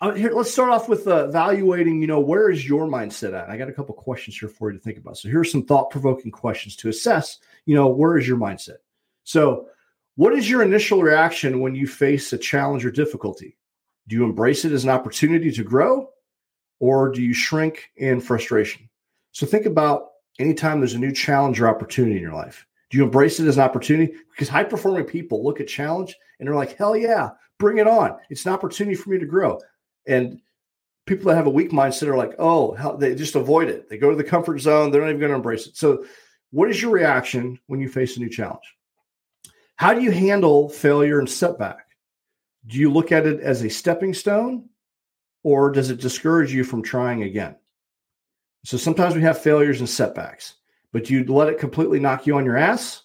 uh, 0.00 0.14
here, 0.14 0.32
let's 0.32 0.50
start 0.50 0.70
off 0.70 0.88
with 0.88 1.06
uh, 1.06 1.28
evaluating. 1.28 2.00
You 2.00 2.08
know, 2.08 2.20
where 2.20 2.50
is 2.50 2.66
your 2.68 2.86
mindset 2.86 3.34
at? 3.34 3.48
I 3.48 3.56
got 3.56 3.68
a 3.68 3.72
couple 3.72 3.94
questions 3.94 4.36
here 4.36 4.48
for 4.48 4.70
you 4.70 4.78
to 4.78 4.82
think 4.82 4.98
about. 4.98 5.16
So, 5.18 5.28
here 5.28 5.40
are 5.40 5.44
some 5.44 5.64
thought-provoking 5.64 6.32
questions 6.32 6.76
to 6.76 6.88
assess. 6.88 7.38
You 7.66 7.74
know, 7.74 7.88
where 7.88 8.18
is 8.18 8.26
your 8.26 8.36
mindset? 8.36 8.78
So, 9.24 9.68
what 10.16 10.34
is 10.34 10.50
your 10.50 10.62
initial 10.62 11.02
reaction 11.02 11.60
when 11.60 11.74
you 11.74 11.86
face 11.86 12.32
a 12.32 12.38
challenge 12.38 12.84
or 12.84 12.90
difficulty? 12.90 13.56
Do 14.08 14.16
you 14.16 14.24
embrace 14.24 14.64
it 14.64 14.72
as 14.72 14.84
an 14.84 14.90
opportunity 14.90 15.50
to 15.52 15.62
grow, 15.62 16.10
or 16.80 17.10
do 17.10 17.22
you 17.22 17.32
shrink 17.32 17.90
in 17.96 18.20
frustration? 18.20 18.88
So, 19.30 19.46
think 19.46 19.66
about 19.66 20.08
anytime 20.38 20.80
there's 20.80 20.94
a 20.94 20.98
new 20.98 21.12
challenge 21.12 21.60
or 21.60 21.68
opportunity 21.68 22.16
in 22.16 22.22
your 22.22 22.34
life. 22.34 22.66
Do 22.90 22.98
you 22.98 23.04
embrace 23.04 23.40
it 23.40 23.46
as 23.46 23.56
an 23.56 23.62
opportunity? 23.62 24.14
Because 24.30 24.48
high 24.48 24.64
performing 24.64 25.04
people 25.04 25.42
look 25.42 25.60
at 25.60 25.68
challenge 25.68 26.14
and 26.38 26.46
they're 26.46 26.54
like, 26.54 26.76
hell 26.76 26.96
yeah, 26.96 27.30
bring 27.62 27.78
it 27.78 27.86
on. 27.86 28.18
It's 28.28 28.44
an 28.44 28.52
opportunity 28.52 28.96
for 28.96 29.10
me 29.10 29.20
to 29.20 29.24
grow. 29.24 29.60
And 30.08 30.40
people 31.06 31.26
that 31.28 31.36
have 31.36 31.46
a 31.46 31.50
weak 31.50 31.70
mindset 31.70 32.08
are 32.08 32.16
like, 32.16 32.34
oh, 32.40 32.72
hell, 32.74 32.96
they 32.96 33.14
just 33.14 33.36
avoid 33.36 33.68
it. 33.68 33.88
They 33.88 33.98
go 33.98 34.10
to 34.10 34.16
the 34.16 34.24
comfort 34.24 34.58
zone. 34.58 34.90
They're 34.90 35.00
not 35.00 35.10
even 35.10 35.20
going 35.20 35.30
to 35.30 35.36
embrace 35.36 35.68
it. 35.68 35.76
So, 35.76 36.04
what 36.50 36.68
is 36.68 36.82
your 36.82 36.90
reaction 36.90 37.58
when 37.68 37.80
you 37.80 37.88
face 37.88 38.16
a 38.16 38.20
new 38.20 38.28
challenge? 38.28 38.64
How 39.76 39.94
do 39.94 40.02
you 40.02 40.10
handle 40.10 40.68
failure 40.68 41.20
and 41.20 41.30
setback? 41.30 41.86
Do 42.66 42.78
you 42.78 42.92
look 42.92 43.12
at 43.12 43.26
it 43.26 43.40
as 43.40 43.62
a 43.62 43.70
stepping 43.70 44.12
stone 44.12 44.68
or 45.44 45.70
does 45.70 45.88
it 45.88 46.00
discourage 46.00 46.52
you 46.52 46.64
from 46.64 46.82
trying 46.82 47.22
again? 47.22 47.56
So 48.64 48.76
sometimes 48.76 49.14
we 49.14 49.22
have 49.22 49.40
failures 49.40 49.80
and 49.80 49.88
setbacks, 49.88 50.56
but 50.92 51.04
do 51.04 51.14
you 51.14 51.24
let 51.24 51.48
it 51.48 51.58
completely 51.58 52.00
knock 52.00 52.26
you 52.26 52.36
on 52.36 52.44
your 52.44 52.58
ass 52.58 53.04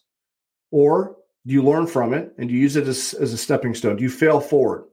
or 0.72 1.16
do 1.48 1.54
you 1.54 1.64
learn 1.64 1.88
from 1.88 2.14
it 2.14 2.34
and 2.38 2.50
do 2.50 2.54
you 2.54 2.60
use 2.60 2.76
it 2.76 2.88
as, 2.88 3.14
as 3.14 3.32
a 3.32 3.38
stepping 3.38 3.74
stone? 3.74 3.96
Do 3.96 4.04
you 4.04 4.10
fail 4.10 4.42
forward? 4.42 4.86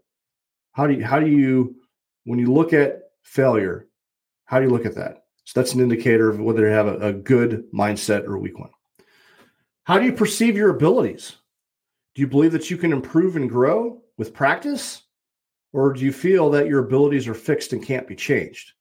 How 0.73 0.87
do 0.87 0.95
you, 0.95 1.05
how 1.05 1.19
do 1.19 1.27
you, 1.27 1.75
when 2.25 2.39
you 2.39 2.53
look 2.53 2.73
at 2.73 3.01
failure, 3.23 3.89
how 4.45 4.61
do 4.61 4.67
you 4.67 4.71
look 4.71 4.87
at 4.87 4.95
that? 4.95 5.25
So 5.45 5.61
that's 5.61 5.75
an 5.75 5.81
indicator 5.81 6.31
of 6.31 6.41
whether 6.41 6.67
you 6.67 6.73
have 6.73 6.87
a, 6.87 7.09
a 7.09 7.13
good 7.13 7.65
mindset 7.73 8.25
or 8.25 8.37
a 8.37 8.41
weak 8.41 8.59
one. 8.59 8.71
How 9.83 9.99
do 9.99 10.05
you 10.05 10.13
perceive 10.13 10.57
your 10.57 10.71
abilities? 10.71 11.37
Do 12.15 12.23
you 12.23 12.29
believe 12.29 12.53
that 12.53 12.71
you 12.71 12.77
can 12.77 12.93
improve 12.93 13.35
and 13.35 13.51
grow 13.51 14.01
with 14.17 14.33
practice? 14.33 15.03
Or 15.73 15.93
do 15.93 16.05
you 16.05 16.13
feel 16.13 16.51
that 16.51 16.69
your 16.69 16.85
abilities 16.85 17.27
are 17.27 17.35
fixed 17.35 17.73
and 17.73 17.85
can't 17.85 18.07
be 18.07 18.15
changed? 18.15 18.73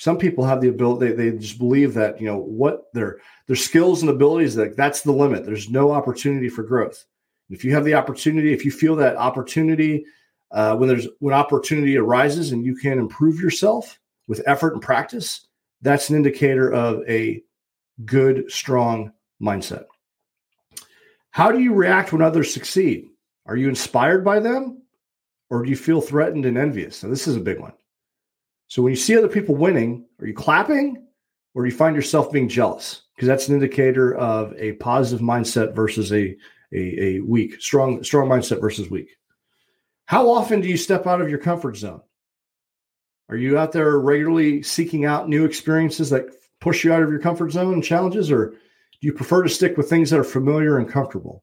Some 0.00 0.16
people 0.16 0.46
have 0.46 0.62
the 0.62 0.70
ability, 0.70 1.12
they, 1.12 1.30
they 1.30 1.36
just 1.36 1.58
believe 1.58 1.92
that, 1.92 2.18
you 2.18 2.26
know, 2.26 2.38
what 2.38 2.84
their 2.94 3.18
their 3.48 3.54
skills 3.54 4.00
and 4.00 4.10
abilities, 4.10 4.54
that 4.54 4.74
that's 4.74 5.02
the 5.02 5.12
limit. 5.12 5.44
There's 5.44 5.68
no 5.68 5.92
opportunity 5.92 6.48
for 6.48 6.62
growth. 6.62 7.04
If 7.50 7.66
you 7.66 7.74
have 7.74 7.84
the 7.84 7.92
opportunity, 7.92 8.54
if 8.54 8.64
you 8.64 8.70
feel 8.70 8.96
that 8.96 9.16
opportunity, 9.16 10.06
uh, 10.52 10.74
when 10.76 10.88
there's 10.88 11.06
when 11.18 11.34
opportunity 11.34 11.98
arises 11.98 12.52
and 12.52 12.64
you 12.64 12.76
can 12.76 12.98
improve 12.98 13.38
yourself 13.38 14.00
with 14.26 14.42
effort 14.46 14.72
and 14.72 14.80
practice, 14.80 15.46
that's 15.82 16.08
an 16.08 16.16
indicator 16.16 16.72
of 16.72 17.06
a 17.06 17.42
good, 18.06 18.50
strong 18.50 19.12
mindset. 19.42 19.84
How 21.30 21.52
do 21.52 21.58
you 21.58 21.74
react 21.74 22.10
when 22.10 22.22
others 22.22 22.54
succeed? 22.54 23.10
Are 23.44 23.56
you 23.56 23.68
inspired 23.68 24.24
by 24.24 24.40
them 24.40 24.80
or 25.50 25.62
do 25.62 25.68
you 25.68 25.76
feel 25.76 26.00
threatened 26.00 26.46
and 26.46 26.56
envious? 26.56 27.02
Now, 27.02 27.10
this 27.10 27.28
is 27.28 27.36
a 27.36 27.40
big 27.40 27.60
one. 27.60 27.74
So, 28.70 28.82
when 28.82 28.92
you 28.92 28.96
see 28.96 29.18
other 29.18 29.28
people 29.28 29.56
winning, 29.56 30.06
are 30.20 30.28
you 30.28 30.32
clapping 30.32 31.04
or 31.54 31.64
do 31.64 31.68
you 31.68 31.76
find 31.76 31.96
yourself 31.96 32.30
being 32.30 32.48
jealous? 32.48 33.02
Because 33.16 33.26
that's 33.26 33.48
an 33.48 33.54
indicator 33.54 34.14
of 34.14 34.54
a 34.56 34.74
positive 34.74 35.26
mindset 35.26 35.74
versus 35.74 36.12
a, 36.12 36.36
a, 36.72 37.04
a 37.04 37.20
weak, 37.20 37.60
strong, 37.60 38.04
strong 38.04 38.28
mindset 38.28 38.60
versus 38.60 38.88
weak. 38.88 39.16
How 40.04 40.30
often 40.30 40.60
do 40.60 40.68
you 40.68 40.76
step 40.76 41.08
out 41.08 41.20
of 41.20 41.28
your 41.28 41.40
comfort 41.40 41.78
zone? 41.78 42.00
Are 43.28 43.36
you 43.36 43.58
out 43.58 43.72
there 43.72 43.98
regularly 43.98 44.62
seeking 44.62 45.04
out 45.04 45.28
new 45.28 45.44
experiences 45.44 46.08
that 46.10 46.26
push 46.60 46.84
you 46.84 46.92
out 46.92 47.02
of 47.02 47.10
your 47.10 47.18
comfort 47.18 47.50
zone 47.50 47.74
and 47.74 47.82
challenges, 47.82 48.30
or 48.30 48.50
do 48.50 48.56
you 49.00 49.12
prefer 49.12 49.42
to 49.42 49.48
stick 49.48 49.76
with 49.76 49.90
things 49.90 50.10
that 50.10 50.20
are 50.20 50.24
familiar 50.24 50.78
and 50.78 50.88
comfortable? 50.88 51.42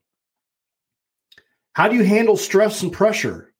How 1.74 1.88
do 1.88 1.96
you 1.96 2.04
handle 2.04 2.38
stress 2.38 2.82
and 2.82 2.90
pressure? 2.90 3.52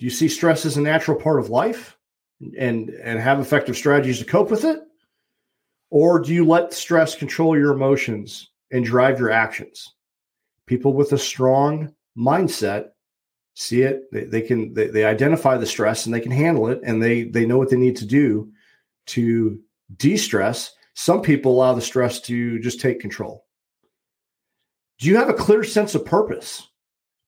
Do 0.00 0.04
you 0.04 0.10
see 0.10 0.26
stress 0.26 0.66
as 0.66 0.76
a 0.76 0.80
natural 0.80 1.16
part 1.16 1.38
of 1.38 1.48
life 1.48 1.96
and, 2.58 2.90
and 2.90 3.18
have 3.18 3.40
effective 3.40 3.76
strategies 3.76 4.18
to 4.18 4.24
cope 4.24 4.50
with 4.50 4.64
it? 4.64 4.80
Or 5.90 6.20
do 6.20 6.32
you 6.32 6.46
let 6.46 6.72
stress 6.72 7.14
control 7.14 7.56
your 7.56 7.72
emotions 7.72 8.50
and 8.70 8.84
drive 8.84 9.18
your 9.18 9.30
actions? 9.30 9.94
People 10.66 10.94
with 10.94 11.12
a 11.12 11.18
strong 11.18 11.94
mindset 12.16 12.90
see 13.54 13.82
it, 13.82 14.10
they, 14.10 14.24
they 14.24 14.40
can 14.40 14.72
they, 14.72 14.86
they 14.86 15.04
identify 15.04 15.58
the 15.58 15.66
stress 15.66 16.06
and 16.06 16.14
they 16.14 16.20
can 16.20 16.32
handle 16.32 16.68
it 16.68 16.80
and 16.84 17.02
they 17.02 17.24
they 17.24 17.44
know 17.44 17.58
what 17.58 17.68
they 17.68 17.76
need 17.76 17.96
to 17.96 18.06
do 18.06 18.50
to 19.06 19.60
de-stress 19.98 20.74
some 20.94 21.22
people 21.22 21.52
allow 21.52 21.72
the 21.72 21.80
stress 21.80 22.20
to 22.22 22.58
just 22.58 22.80
take 22.80 23.00
control. 23.00 23.46
Do 24.98 25.08
you 25.08 25.16
have 25.16 25.28
a 25.28 25.34
clear 25.34 25.64
sense 25.64 25.94
of 25.94 26.04
purpose? 26.04 26.68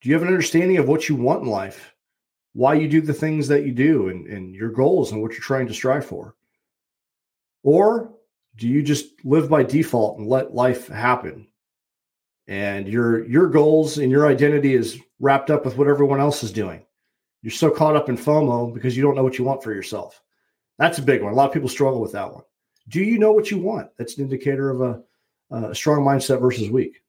Do 0.00 0.08
you 0.08 0.14
have 0.14 0.22
an 0.22 0.28
understanding 0.28 0.76
of 0.76 0.86
what 0.86 1.08
you 1.08 1.14
want 1.14 1.42
in 1.42 1.48
life, 1.48 1.93
why 2.54 2.74
you 2.74 2.88
do 2.88 3.00
the 3.00 3.12
things 3.12 3.46
that 3.48 3.66
you 3.66 3.72
do, 3.72 4.08
and, 4.08 4.26
and 4.26 4.54
your 4.54 4.70
goals 4.70 5.12
and 5.12 5.20
what 5.20 5.32
you're 5.32 5.40
trying 5.40 5.66
to 5.66 5.74
strive 5.74 6.06
for? 6.06 6.34
Or 7.62 8.12
do 8.56 8.68
you 8.68 8.82
just 8.82 9.06
live 9.24 9.48
by 9.48 9.62
default 9.62 10.18
and 10.18 10.28
let 10.28 10.54
life 10.54 10.88
happen? 10.88 11.48
And 12.46 12.88
your 12.88 13.26
your 13.26 13.48
goals 13.48 13.98
and 13.98 14.10
your 14.10 14.26
identity 14.26 14.74
is 14.74 14.98
wrapped 15.18 15.50
up 15.50 15.64
with 15.64 15.76
what 15.76 15.88
everyone 15.88 16.20
else 16.20 16.42
is 16.42 16.52
doing. 16.52 16.84
You're 17.42 17.50
so 17.50 17.70
caught 17.70 17.96
up 17.96 18.08
in 18.08 18.16
FOMO 18.16 18.72
because 18.72 18.96
you 18.96 19.02
don't 19.02 19.14
know 19.14 19.22
what 19.22 19.38
you 19.38 19.44
want 19.44 19.62
for 19.62 19.74
yourself. 19.74 20.22
That's 20.78 20.98
a 20.98 21.02
big 21.02 21.22
one. 21.22 21.32
A 21.32 21.36
lot 21.36 21.48
of 21.48 21.52
people 21.52 21.68
struggle 21.68 22.00
with 22.00 22.12
that 22.12 22.32
one. 22.32 22.44
Do 22.88 23.00
you 23.00 23.18
know 23.18 23.32
what 23.32 23.50
you 23.50 23.58
want? 23.58 23.90
That's 23.96 24.16
an 24.18 24.24
indicator 24.24 24.70
of 24.70 24.80
a, 24.80 25.02
a 25.68 25.74
strong 25.74 26.04
mindset 26.04 26.40
versus 26.40 26.70
weak. 26.70 27.02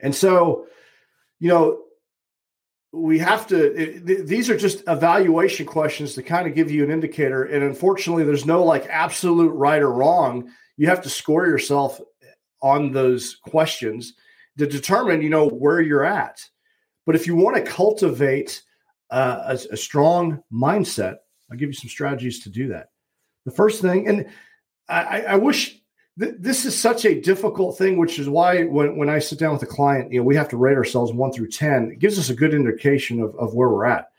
And 0.00 0.14
so, 0.14 0.66
you 1.40 1.48
know, 1.48 1.82
we 2.92 3.18
have 3.18 3.46
to, 3.48 3.56
it, 3.74 4.26
these 4.26 4.48
are 4.48 4.56
just 4.56 4.82
evaluation 4.88 5.66
questions 5.66 6.14
to 6.14 6.22
kind 6.22 6.46
of 6.48 6.54
give 6.54 6.70
you 6.70 6.84
an 6.84 6.90
indicator. 6.90 7.44
And 7.44 7.62
unfortunately, 7.62 8.24
there's 8.24 8.46
no 8.46 8.64
like 8.64 8.86
absolute 8.88 9.50
right 9.50 9.82
or 9.82 9.92
wrong. 9.92 10.50
You 10.76 10.86
have 10.88 11.02
to 11.02 11.10
score 11.10 11.46
yourself 11.46 12.00
on 12.62 12.92
those 12.92 13.36
questions 13.36 14.14
to 14.56 14.66
determine, 14.66 15.22
you 15.22 15.30
know, 15.30 15.48
where 15.48 15.80
you're 15.80 16.04
at. 16.04 16.44
But 17.04 17.14
if 17.14 17.26
you 17.26 17.36
want 17.36 17.56
to 17.56 17.62
cultivate 17.70 18.62
uh, 19.10 19.56
a, 19.56 19.74
a 19.74 19.76
strong 19.76 20.42
mindset, 20.52 21.16
I'll 21.50 21.56
give 21.56 21.68
you 21.68 21.74
some 21.74 21.88
strategies 21.88 22.40
to 22.40 22.50
do 22.50 22.68
that. 22.68 22.88
The 23.44 23.52
first 23.52 23.80
thing, 23.80 24.08
and 24.08 24.26
I, 24.88 25.22
I 25.22 25.36
wish 25.36 25.80
th- 26.18 26.34
this 26.38 26.64
is 26.64 26.78
such 26.78 27.04
a 27.04 27.20
difficult 27.20 27.78
thing, 27.78 27.96
which 27.96 28.18
is 28.18 28.28
why 28.28 28.64
when, 28.64 28.96
when 28.96 29.08
I 29.08 29.18
sit 29.18 29.38
down 29.38 29.52
with 29.52 29.62
a 29.62 29.66
client, 29.66 30.12
you 30.12 30.20
know, 30.20 30.24
we 30.24 30.36
have 30.36 30.48
to 30.50 30.56
rate 30.56 30.76
ourselves 30.76 31.12
one 31.12 31.32
through 31.32 31.48
10. 31.48 31.92
It 31.92 31.98
gives 31.98 32.18
us 32.18 32.30
a 32.30 32.34
good 32.34 32.54
indication 32.54 33.20
of, 33.20 33.34
of 33.36 33.54
where 33.54 33.68
we're 33.68 33.86
at. 33.86 34.10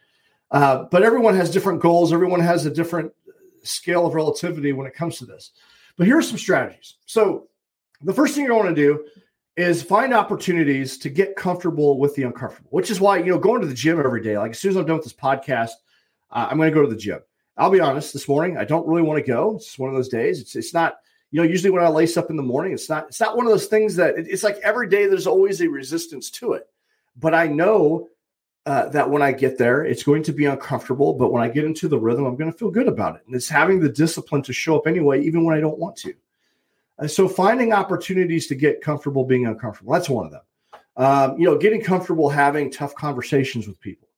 Uh, 0.52 0.86
but 0.92 1.04
everyone 1.04 1.36
has 1.36 1.52
different 1.52 1.82
goals. 1.82 2.12
Everyone 2.12 2.40
has 2.40 2.66
a 2.66 2.72
different 2.72 3.12
scale 3.64 4.06
of 4.06 4.16
relativity 4.16 4.74
when 4.74 4.88
it 4.88 4.96
comes 4.96 5.18
to 5.18 5.26
this. 5.26 5.52
But 5.98 6.08
here 6.08 6.18
are 6.18 6.24
some 6.24 6.38
strategies. 6.38 6.96
So 7.06 7.48
the 8.02 8.14
first 8.14 8.34
thing 8.34 8.46
you 8.46 8.56
want 8.56 8.70
to 8.70 8.76
do 8.76 9.06
is 9.58 9.84
find 9.84 10.14
opportunities 10.14 10.98
to 11.00 11.10
get 11.10 11.36
comfortable 11.36 12.00
with 12.00 12.16
the 12.16 12.24
uncomfortable, 12.24 12.70
which 12.72 12.90
is 12.90 13.02
why, 13.02 13.18
you 13.18 13.26
know, 13.26 13.38
going 13.38 13.62
to 13.62 13.68
the 13.68 13.74
gym 13.74 14.00
every 14.00 14.24
day, 14.24 14.38
like 14.38 14.52
as 14.52 14.60
soon 14.60 14.72
as 14.72 14.78
I'm 14.78 14.86
done 14.86 14.96
with 14.96 15.04
this 15.04 15.14
podcast, 15.14 15.72
uh, 16.32 16.48
I'm 16.50 16.58
going 16.58 16.72
to 16.72 16.74
go 16.74 16.82
to 16.82 16.90
the 16.90 16.96
gym. 16.96 17.20
I'll 17.58 17.70
be 17.70 17.82
honest, 17.82 18.14
this 18.14 18.30
morning 18.30 18.58
I 18.58 18.64
don't 18.64 18.88
really 18.88 19.02
want 19.02 19.24
to 19.24 19.32
go. 19.32 19.58
It's 19.58 19.78
one 19.78 19.90
of 19.90 19.96
those 19.96 20.08
days. 20.08 20.40
It's 20.40 20.56
it's 20.56 20.74
not, 20.74 20.96
you 21.32 21.42
know, 21.42 21.48
usually 21.48 21.70
when 21.70 21.84
I 21.84 21.90
lace 21.90 22.18
up 22.18 22.30
in 22.30 22.38
the 22.38 22.44
morning, 22.44 22.74
it's 22.74 22.90
not 22.90 23.08
it's 23.08 23.20
not 23.20 23.38
one 23.38 23.46
of 23.46 23.52
those 23.52 23.68
things 23.68 23.96
that 23.98 24.16
it's 24.18 24.44
like 24.44 24.58
every 24.64 24.90
day 24.90 25.06
there's 25.06 25.28
always 25.28 25.62
a 25.62 25.68
resistance 25.68 26.30
to 26.32 26.54
it. 26.54 26.68
But 27.16 27.34
I 27.34 27.48
know 27.48 28.10
uh, 28.66 28.90
that 28.90 29.10
when 29.10 29.22
I 29.22 29.32
get 29.32 29.58
there, 29.58 29.84
it's 29.84 30.04
going 30.04 30.24
to 30.24 30.32
be 30.32 30.46
uncomfortable. 30.46 31.14
But 31.14 31.32
when 31.32 31.44
I 31.44 31.50
get 31.50 31.66
into 31.66 31.88
the 31.88 32.00
rhythm, 32.00 32.26
I'm 32.26 32.36
going 32.36 32.52
to 32.52 32.58
feel 32.58 32.72
good 32.72 32.88
about 32.88 33.16
it. 33.16 33.22
And 33.26 33.36
it's 33.36 33.50
having 33.50 33.80
the 33.80 33.90
discipline 33.90 34.42
to 34.44 34.54
show 34.54 34.78
up 34.78 34.88
anyway, 34.88 35.22
even 35.22 35.44
when 35.44 35.56
I 35.56 35.60
don't 35.60 35.78
want 35.78 35.96
to. 35.98 36.14
Uh, 36.98 37.08
so 37.08 37.28
finding 37.28 37.74
opportunities 37.74 38.48
to 38.48 38.56
get 38.56 38.82
comfortable 38.82 39.24
being 39.24 39.46
uncomfortable, 39.46 39.94
that's 39.94 40.10
one 40.10 40.26
of 40.26 40.32
them. 40.32 40.42
Um, 40.98 41.40
you 41.40 41.46
know, 41.46 41.58
getting 41.58 41.82
comfortable 41.82 42.30
having 42.30 42.72
tough 42.72 42.96
conversations 42.96 43.68
with 43.68 43.80
people 43.80 44.10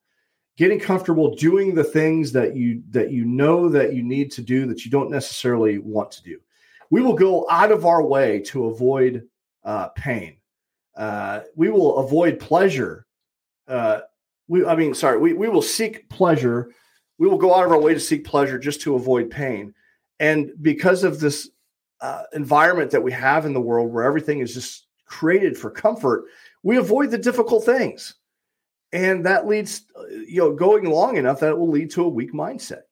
getting 0.58 0.80
comfortable 0.80 1.34
doing 1.36 1.74
the 1.74 1.84
things 1.84 2.32
that 2.32 2.56
you 2.56 2.84
that 2.92 3.12
you 3.12 3.26
know 3.26 3.70
that 3.70 3.94
you 3.94 4.04
need 4.04 4.32
to 4.32 4.42
do 4.42 4.66
that 4.66 4.86
you 4.86 4.92
don't 4.92 5.10
necessarily 5.10 5.78
want 5.80 6.12
to 6.12 6.22
do 6.22 6.40
we 6.92 7.02
will 7.02 7.16
go 7.16 7.48
out 7.50 7.72
of 7.72 7.86
our 7.86 8.04
way 8.04 8.40
to 8.42 8.66
avoid 8.66 9.24
uh, 9.64 9.88
pain 9.90 10.38
uh, 10.96 11.40
we 11.56 11.70
will 11.70 11.98
avoid 11.98 12.40
pleasure 12.40 13.08
uh, 13.68 14.02
we 14.48 14.64
i 14.66 14.76
mean 14.76 14.94
sorry 14.94 15.18
we, 15.18 15.34
we 15.34 15.50
will 15.50 15.62
seek 15.62 16.08
pleasure 16.10 16.72
we 17.22 17.28
will 17.28 17.38
go 17.38 17.54
out 17.54 17.68
of 17.68 17.72
our 17.72 17.80
way 17.80 17.94
to 17.94 18.00
seek 18.00 18.26
pleasure 18.26 18.58
just 18.58 18.82
to 18.82 18.96
avoid 18.96 19.30
pain. 19.30 19.76
And 20.20 20.54
because 20.60 21.04
of 21.04 21.20
this 21.20 21.52
uh, 22.00 22.24
environment 22.34 22.90
that 22.90 23.04
we 23.04 23.12
have 23.12 23.46
in 23.46 23.54
the 23.54 23.62
world 23.62 23.94
where 23.94 24.06
everything 24.06 24.40
is 24.40 24.56
just 24.56 24.88
created 25.06 25.56
for 25.56 25.70
comfort, 25.70 26.24
we 26.64 26.78
avoid 26.78 27.12
the 27.12 27.20
difficult 27.20 27.64
things. 27.64 28.16
And 28.92 29.24
that 29.28 29.46
leads, 29.46 29.86
you 30.10 30.40
know, 30.40 30.52
going 30.56 30.86
long 30.86 31.18
enough 31.18 31.42
that 31.42 31.52
it 31.52 31.60
will 31.60 31.70
lead 31.70 31.92
to 31.92 32.06
a 32.06 32.10
weak 32.10 32.34
mindset. 32.34 32.86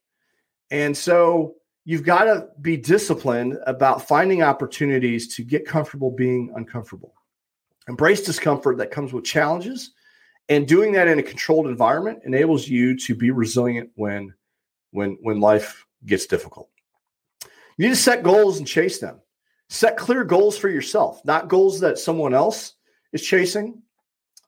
And 0.70 0.96
so 0.96 1.56
you've 1.90 2.04
got 2.04 2.26
to 2.26 2.48
be 2.62 2.78
disciplined 2.78 3.58
about 3.66 4.08
finding 4.08 4.44
opportunities 4.44 5.36
to 5.36 5.44
get 5.44 5.66
comfortable 5.66 6.12
being 6.12 6.54
uncomfortable. 6.56 7.16
Embrace 7.88 8.22
discomfort 8.22 8.78
that 8.78 8.92
comes 8.92 9.12
with 9.12 9.24
challenges. 9.24 9.94
And 10.50 10.68
doing 10.68 10.92
that 10.92 11.08
in 11.08 11.18
a 11.18 11.24
controlled 11.24 11.66
environment 11.66 12.20
enables 12.26 12.68
you 12.68 12.96
to 12.98 13.16
be 13.16 13.32
resilient 13.32 13.90
when 13.96 14.32
when 14.92 15.18
when 15.24 15.40
life 15.40 15.84
gets 16.06 16.28
difficult. 16.28 16.70
You 17.78 17.88
need 17.88 17.96
to 17.96 17.96
set 17.96 18.22
goals 18.22 18.60
and 18.60 18.68
chase 18.68 19.00
them. 19.00 19.20
Set 19.70 19.98
clear 19.98 20.24
goals 20.24 20.60
for 20.60 20.70
yourself, 20.70 21.26
not 21.26 21.48
goals 21.48 21.80
that 21.80 21.98
someone 21.98 22.36
else 22.36 22.76
is 23.14 23.24
chasing 23.24 23.82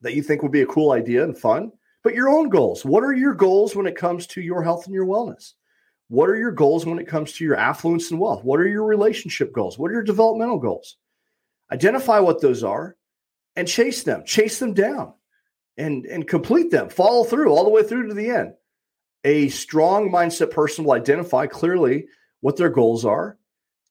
that 0.01 0.13
you 0.13 0.21
think 0.21 0.43
would 0.43 0.51
be 0.51 0.61
a 0.61 0.67
cool 0.67 0.91
idea 0.91 1.23
and 1.23 1.35
fun, 1.35 1.71
but 2.03 2.13
your 2.13 2.29
own 2.29 2.49
goals. 2.49 2.85
What 2.85 3.03
are 3.03 3.13
your 3.13 3.33
goals 3.33 3.75
when 3.75 3.87
it 3.87 3.95
comes 3.95 4.27
to 4.27 4.41
your 4.41 4.61
health 4.61 4.85
and 4.85 4.93
your 4.93 5.07
wellness? 5.07 5.53
What 6.11 6.29
are 6.29 6.35
your 6.35 6.51
goals 6.51 6.85
when 6.85 6.99
it 6.99 7.07
comes 7.07 7.31
to 7.31 7.45
your 7.45 7.55
affluence 7.55 8.11
and 8.11 8.19
wealth? 8.19 8.43
What 8.43 8.59
are 8.59 8.67
your 8.67 8.83
relationship 8.83 9.53
goals? 9.53 9.79
What 9.79 9.91
are 9.91 9.93
your 9.93 10.03
developmental 10.03 10.59
goals? 10.59 10.97
Identify 11.71 12.19
what 12.19 12.41
those 12.41 12.65
are 12.65 12.97
and 13.55 13.65
chase 13.65 14.03
them, 14.03 14.25
chase 14.25 14.59
them 14.59 14.73
down 14.73 15.13
and, 15.77 16.05
and 16.05 16.27
complete 16.27 16.69
them, 16.69 16.89
follow 16.89 17.23
through 17.23 17.49
all 17.49 17.63
the 17.63 17.69
way 17.69 17.81
through 17.81 18.09
to 18.09 18.13
the 18.13 18.29
end. 18.29 18.55
A 19.23 19.47
strong 19.47 20.11
mindset 20.11 20.51
person 20.51 20.83
will 20.83 20.91
identify 20.91 21.47
clearly 21.47 22.07
what 22.41 22.57
their 22.57 22.69
goals 22.69 23.05
are 23.05 23.37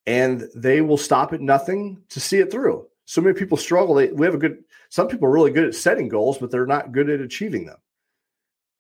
and 0.06 0.46
they 0.54 0.82
will 0.82 0.98
stop 0.98 1.32
at 1.32 1.40
nothing 1.40 2.02
to 2.10 2.20
see 2.20 2.38
it 2.38 2.52
through. 2.52 2.86
So 3.06 3.22
many 3.22 3.32
people 3.32 3.56
struggle. 3.56 3.94
They, 3.94 4.12
we 4.12 4.26
have 4.26 4.34
a 4.34 4.38
good, 4.38 4.58
some 4.90 5.08
people 5.08 5.26
are 5.26 5.32
really 5.32 5.52
good 5.52 5.64
at 5.64 5.74
setting 5.74 6.08
goals, 6.08 6.36
but 6.36 6.50
they're 6.50 6.66
not 6.66 6.92
good 6.92 7.08
at 7.08 7.20
achieving 7.20 7.64
them. 7.64 7.78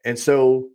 And 0.04 0.18
so 0.18 0.68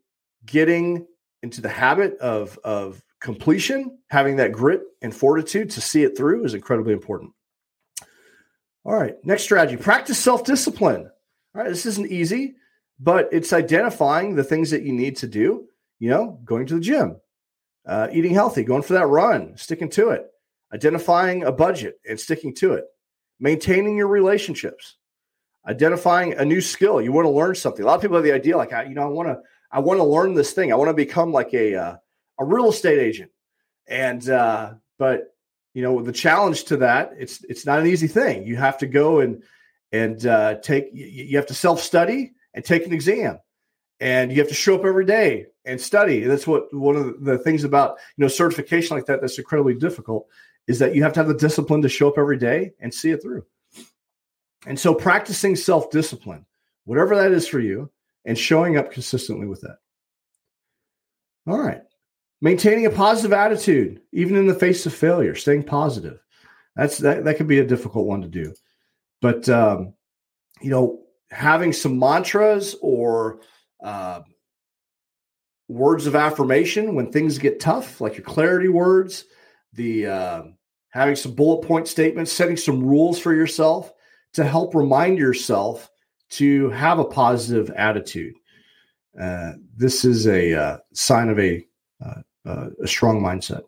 getting 0.48 1.06
into 1.46 1.62
the 1.62 1.70
habit 1.70 2.18
of, 2.18 2.58
of 2.64 3.04
completion, 3.20 4.00
having 4.10 4.38
that 4.38 4.52
grit 4.52 4.82
and 5.04 5.16
fortitude 5.16 5.70
to 5.70 5.80
see 5.80 6.02
it 6.04 6.18
through 6.18 6.44
is 6.44 6.56
incredibly 6.56 6.92
important. 6.92 7.34
All 8.84 8.96
right, 8.96 9.14
next 9.24 9.44
strategy 9.44 9.78
practice 9.78 10.18
self 10.18 10.44
discipline. 10.44 11.04
All 11.54 11.62
right, 11.62 11.70
this 11.70 11.86
isn't 11.86 12.12
easy, 12.12 12.56
but 13.00 13.30
it's 13.32 13.54
identifying 13.54 14.34
the 14.34 14.44
things 14.44 14.72
that 14.72 14.82
you 14.82 14.92
need 14.92 15.18
to 15.18 15.28
do. 15.28 15.68
You 16.00 16.10
know, 16.10 16.40
going 16.44 16.66
to 16.66 16.74
the 16.76 16.82
gym, 16.82 17.18
uh, 17.86 18.08
eating 18.12 18.34
healthy, 18.34 18.64
going 18.64 18.82
for 18.82 18.94
that 18.94 19.08
run, 19.08 19.56
sticking 19.56 19.90
to 19.92 20.10
it, 20.10 20.26
identifying 20.74 21.44
a 21.44 21.52
budget 21.52 22.00
and 22.10 22.20
sticking 22.20 22.56
to 22.56 22.74
it, 22.74 22.86
maintaining 23.40 23.96
your 23.98 24.08
relationships, 24.08 24.98
identifying 25.68 26.34
a 26.34 26.44
new 26.44 26.60
skill. 26.60 27.02
You 27.02 27.12
want 27.12 27.26
to 27.26 27.30
learn 27.30 27.54
something. 27.54 27.84
A 27.84 27.88
lot 27.88 27.96
of 27.96 28.02
people 28.02 28.18
have 28.18 28.26
the 28.26 28.34
idea, 28.34 28.58
like, 28.58 28.72
you 28.90 28.96
know, 28.96 29.04
I 29.04 29.10
want 29.10 29.30
to, 29.30 29.38
I 29.76 29.80
want 29.80 30.00
to 30.00 30.06
learn 30.06 30.36
this 30.36 30.54
thing. 30.54 30.72
I 30.72 30.78
want 30.78 30.88
to 30.88 30.94
become 30.94 31.34
like 31.34 31.54
a 31.54 31.76
uh, 31.76 31.96
a 32.40 32.46
real 32.46 32.70
estate 32.70 32.98
agent, 32.98 33.30
and 33.86 34.28
uh, 34.30 34.76
but 34.98 35.36
you 35.74 35.82
know 35.82 36.02
the 36.02 36.14
challenge 36.14 36.64
to 36.66 36.78
that, 36.78 37.12
it's 37.18 37.44
it's 37.44 37.66
not 37.66 37.82
an 37.82 37.88
easy 37.88 38.08
thing. 38.08 38.48
You 38.48 38.56
have 38.56 38.78
to 38.78 38.88
go 38.88 39.20
and 39.20 39.44
and 39.92 40.26
uh, 40.26 40.56
take. 40.62 40.92
You 40.94 41.36
have 41.36 41.48
to 41.48 41.54
self 41.54 41.82
study 41.82 42.32
and 42.54 42.64
take 42.64 42.86
an 42.86 42.94
exam, 42.94 43.40
and 44.00 44.32
you 44.32 44.38
have 44.38 44.48
to 44.48 44.54
show 44.54 44.76
up 44.76 44.86
every 44.86 45.06
day 45.06 45.48
and 45.66 45.80
study. 45.80 46.22
And 46.22 46.32
that's 46.32 46.48
what 46.48 46.74
one 46.74 46.96
of 46.96 47.26
the 47.26 47.38
things 47.38 47.66
about 47.66 47.98
you 48.16 48.24
know 48.24 48.30
certification 48.30 48.96
like 48.96 49.08
that 49.08 49.20
that's 49.20 49.38
incredibly 49.38 49.74
difficult 49.74 50.26
is 50.68 50.80
that 50.80 50.96
you 50.96 51.04
have 51.04 51.12
to 51.14 51.20
have 51.20 51.28
the 51.28 51.34
discipline 51.34 51.82
to 51.82 51.90
show 51.90 52.08
up 52.08 52.18
every 52.18 52.38
day 52.38 52.72
and 52.80 52.94
see 52.94 53.12
it 53.12 53.22
through. 53.22 53.46
And 54.66 54.80
so 54.80 54.94
practicing 54.94 55.58
self 55.58 55.92
discipline, 55.92 56.46
whatever 56.86 57.18
that 57.18 57.34
is 57.34 57.46
for 57.46 57.60
you, 57.60 57.92
and 58.26 58.38
showing 58.38 58.78
up 58.78 58.92
consistently 58.92 59.48
with 59.48 59.62
that. 59.62 59.78
All 61.48 61.60
right. 61.60 61.82
Maintaining 62.42 62.86
a 62.86 62.92
positive 62.92 63.34
attitude, 63.34 64.02
even 64.12 64.36
in 64.36 64.48
the 64.48 64.54
face 64.54 64.86
of 64.86 64.94
failure, 64.94 65.36
staying 65.36 65.64
positive. 65.64 66.20
That's 66.76 66.98
that, 67.00 67.24
that 67.24 67.38
could 67.38 67.48
be 67.48 67.60
a 67.60 67.66
difficult 67.66 68.08
one 68.08 68.22
to 68.22 68.28
do. 68.28 68.54
But 69.22 69.48
um, 69.48 69.94
you 70.62 70.70
know, 70.70 71.04
having 71.32 71.74
some 71.74 71.98
mantras 71.98 72.76
or 72.82 73.40
uh, 73.84 74.22
words 75.68 76.08
of 76.08 76.16
affirmation 76.16 76.96
when 76.96 77.12
things 77.12 77.38
get 77.38 77.60
tough, 77.60 78.02
like 78.02 78.18
your 78.18 78.26
clarity 78.26 78.68
words, 78.68 79.26
the 79.74 80.08
uh, 80.08 80.44
having 80.90 81.16
some 81.16 81.34
bullet 81.34 81.66
point 81.66 81.88
statements, 81.88 82.32
setting 82.32 82.58
some 82.58 82.84
rules 82.84 83.20
for 83.20 83.34
yourself 83.34 83.92
to 84.34 84.44
help 84.44 84.76
remind 84.76 85.18
yourself 85.18 85.90
to 86.32 86.70
have 86.72 87.00
a 87.00 87.06
positive 87.06 87.70
attitude. 87.72 88.36
Uh, 89.20 89.54
this 89.76 90.04
is 90.04 90.28
a 90.28 90.54
uh, 90.54 90.78
sign 90.94 91.30
of 91.30 91.40
a, 91.40 91.66
uh, 92.04 92.22
uh 92.46 92.70
a 92.84 92.88
strong 92.88 93.22
mindset. 93.22 93.64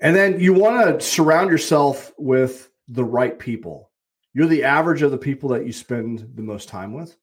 And 0.00 0.16
then 0.16 0.40
you 0.40 0.54
want 0.54 1.00
to 1.00 1.04
surround 1.04 1.50
yourself 1.50 2.12
with 2.16 2.70
the 2.88 3.04
right 3.04 3.38
people. 3.38 3.90
You're 4.32 4.46
the 4.46 4.64
average 4.64 5.02
of 5.02 5.10
the 5.10 5.18
people 5.18 5.48
that 5.50 5.66
you 5.66 5.72
spend 5.72 6.26
the 6.34 6.42
most 6.42 6.68
time 6.68 6.92
with. 6.92 7.16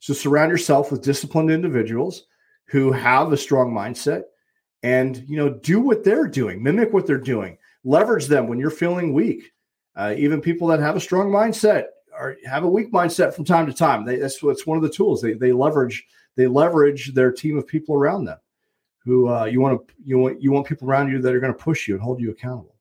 So 0.00 0.12
surround 0.12 0.50
yourself 0.50 0.90
with 0.90 1.02
disciplined 1.02 1.50
individuals 1.50 2.26
who 2.66 2.90
have 2.92 3.32
a 3.32 3.36
strong 3.36 3.72
mindset 3.72 4.24
and 4.82 5.24
you 5.28 5.36
know 5.36 5.50
do 5.50 5.80
what 5.80 6.04
they're 6.04 6.26
doing, 6.26 6.62
mimic 6.62 6.92
what 6.92 7.06
they're 7.06 7.18
doing, 7.18 7.56
leverage 7.84 8.26
them 8.26 8.48
when 8.48 8.58
you're 8.58 8.70
feeling 8.70 9.14
weak. 9.14 9.52
Uh, 9.96 10.14
even 10.16 10.40
people 10.40 10.68
that 10.68 10.80
have 10.80 10.96
a 10.96 11.00
strong 11.00 11.30
mindset 11.30 11.84
or 12.18 12.36
have 12.44 12.64
a 12.64 12.68
weak 12.68 12.92
mindset 12.92 13.34
from 13.34 13.44
time 13.44 13.66
to 13.66 13.72
time. 13.72 14.04
They, 14.04 14.16
that's 14.16 14.42
what's 14.42 14.66
one 14.66 14.76
of 14.76 14.82
the 14.82 14.90
tools 14.90 15.20
they 15.20 15.34
they 15.34 15.52
leverage. 15.52 16.06
They 16.36 16.46
leverage 16.46 17.14
their 17.14 17.32
team 17.32 17.58
of 17.58 17.66
people 17.66 17.94
around 17.94 18.24
them, 18.24 18.38
who 19.04 19.28
uh, 19.28 19.44
you 19.44 19.60
want 19.60 19.86
to 19.86 19.94
you 20.04 20.18
want 20.18 20.42
you 20.42 20.52
want 20.52 20.66
people 20.66 20.88
around 20.88 21.10
you 21.10 21.20
that 21.20 21.34
are 21.34 21.40
going 21.40 21.52
to 21.52 21.58
push 21.58 21.86
you 21.86 21.94
and 21.94 22.02
hold 22.02 22.20
you 22.20 22.30
accountable. 22.30 22.74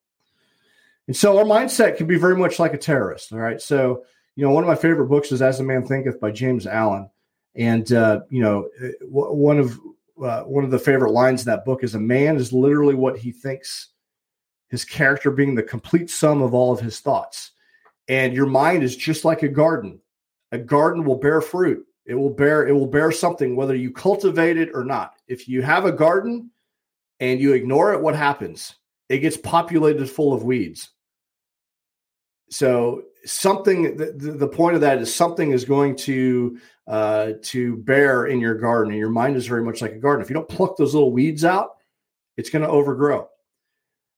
And 1.07 1.15
so 1.15 1.37
our 1.37 1.43
mindset 1.43 1.97
can 1.97 2.07
be 2.07 2.17
very 2.17 2.35
much 2.35 2.59
like 2.59 2.73
a 2.73 2.77
terrorist. 2.77 3.33
All 3.33 3.39
right, 3.39 3.61
so 3.61 4.03
you 4.35 4.43
know 4.45 4.51
one 4.51 4.63
of 4.63 4.67
my 4.67 4.75
favorite 4.75 5.07
books 5.07 5.31
is 5.31 5.41
As 5.41 5.59
a 5.59 5.63
Man 5.63 5.85
Thinketh 5.85 6.19
by 6.19 6.31
James 6.31 6.65
Allen, 6.65 7.09
and 7.55 7.91
uh, 7.91 8.21
you 8.29 8.41
know 8.41 8.69
one 9.01 9.59
of 9.59 9.79
uh, 10.21 10.43
one 10.43 10.63
of 10.63 10.71
the 10.71 10.79
favorite 10.79 11.11
lines 11.11 11.41
in 11.41 11.45
that 11.51 11.65
book 11.65 11.83
is 11.83 11.95
a 11.95 11.99
man 11.99 12.37
is 12.37 12.53
literally 12.53 12.95
what 12.95 13.17
he 13.17 13.31
thinks 13.31 13.89
his 14.69 14.85
character 14.85 15.29
being 15.29 15.53
the 15.53 15.63
complete 15.63 16.09
sum 16.09 16.41
of 16.41 16.53
all 16.53 16.73
of 16.73 16.79
his 16.79 16.99
thoughts. 16.99 17.51
And 18.07 18.33
your 18.33 18.45
mind 18.45 18.83
is 18.83 18.95
just 18.95 19.25
like 19.25 19.43
a 19.43 19.47
garden. 19.47 19.99
A 20.51 20.57
garden 20.57 21.03
will 21.03 21.17
bear 21.17 21.41
fruit. 21.41 21.85
It 22.05 22.15
will 22.15 22.29
bear 22.29 22.67
it 22.67 22.73
will 22.73 22.87
bear 22.87 23.11
something 23.11 23.55
whether 23.55 23.75
you 23.75 23.91
cultivate 23.91 24.57
it 24.57 24.69
or 24.73 24.83
not. 24.83 25.13
If 25.27 25.47
you 25.47 25.61
have 25.61 25.85
a 25.85 25.91
garden 25.91 26.51
and 27.19 27.39
you 27.39 27.53
ignore 27.53 27.93
it, 27.93 28.01
what 28.01 28.15
happens? 28.15 28.75
It 29.07 29.19
gets 29.19 29.37
populated 29.37 30.09
full 30.09 30.33
of 30.33 30.43
weeds. 30.43 30.89
So 32.49 33.03
something 33.25 33.95
the, 33.95 34.35
the 34.37 34.47
point 34.47 34.75
of 34.75 34.81
that 34.81 34.97
is 34.97 35.15
something 35.15 35.51
is 35.51 35.63
going 35.63 35.95
to 35.95 36.59
uh, 36.87 37.31
to 37.41 37.77
bear 37.77 38.25
in 38.25 38.41
your 38.41 38.55
garden 38.55 38.91
and 38.91 38.99
your 38.99 39.09
mind 39.09 39.37
is 39.37 39.47
very 39.47 39.63
much 39.63 39.81
like 39.81 39.93
a 39.93 39.97
garden 39.97 40.21
if 40.21 40.29
you 40.29 40.33
don't 40.33 40.49
pluck 40.49 40.75
those 40.75 40.93
little 40.93 41.13
weeds 41.13 41.45
out 41.45 41.77
it's 42.35 42.49
going 42.49 42.61
to 42.61 42.67
overgrow 42.67 43.29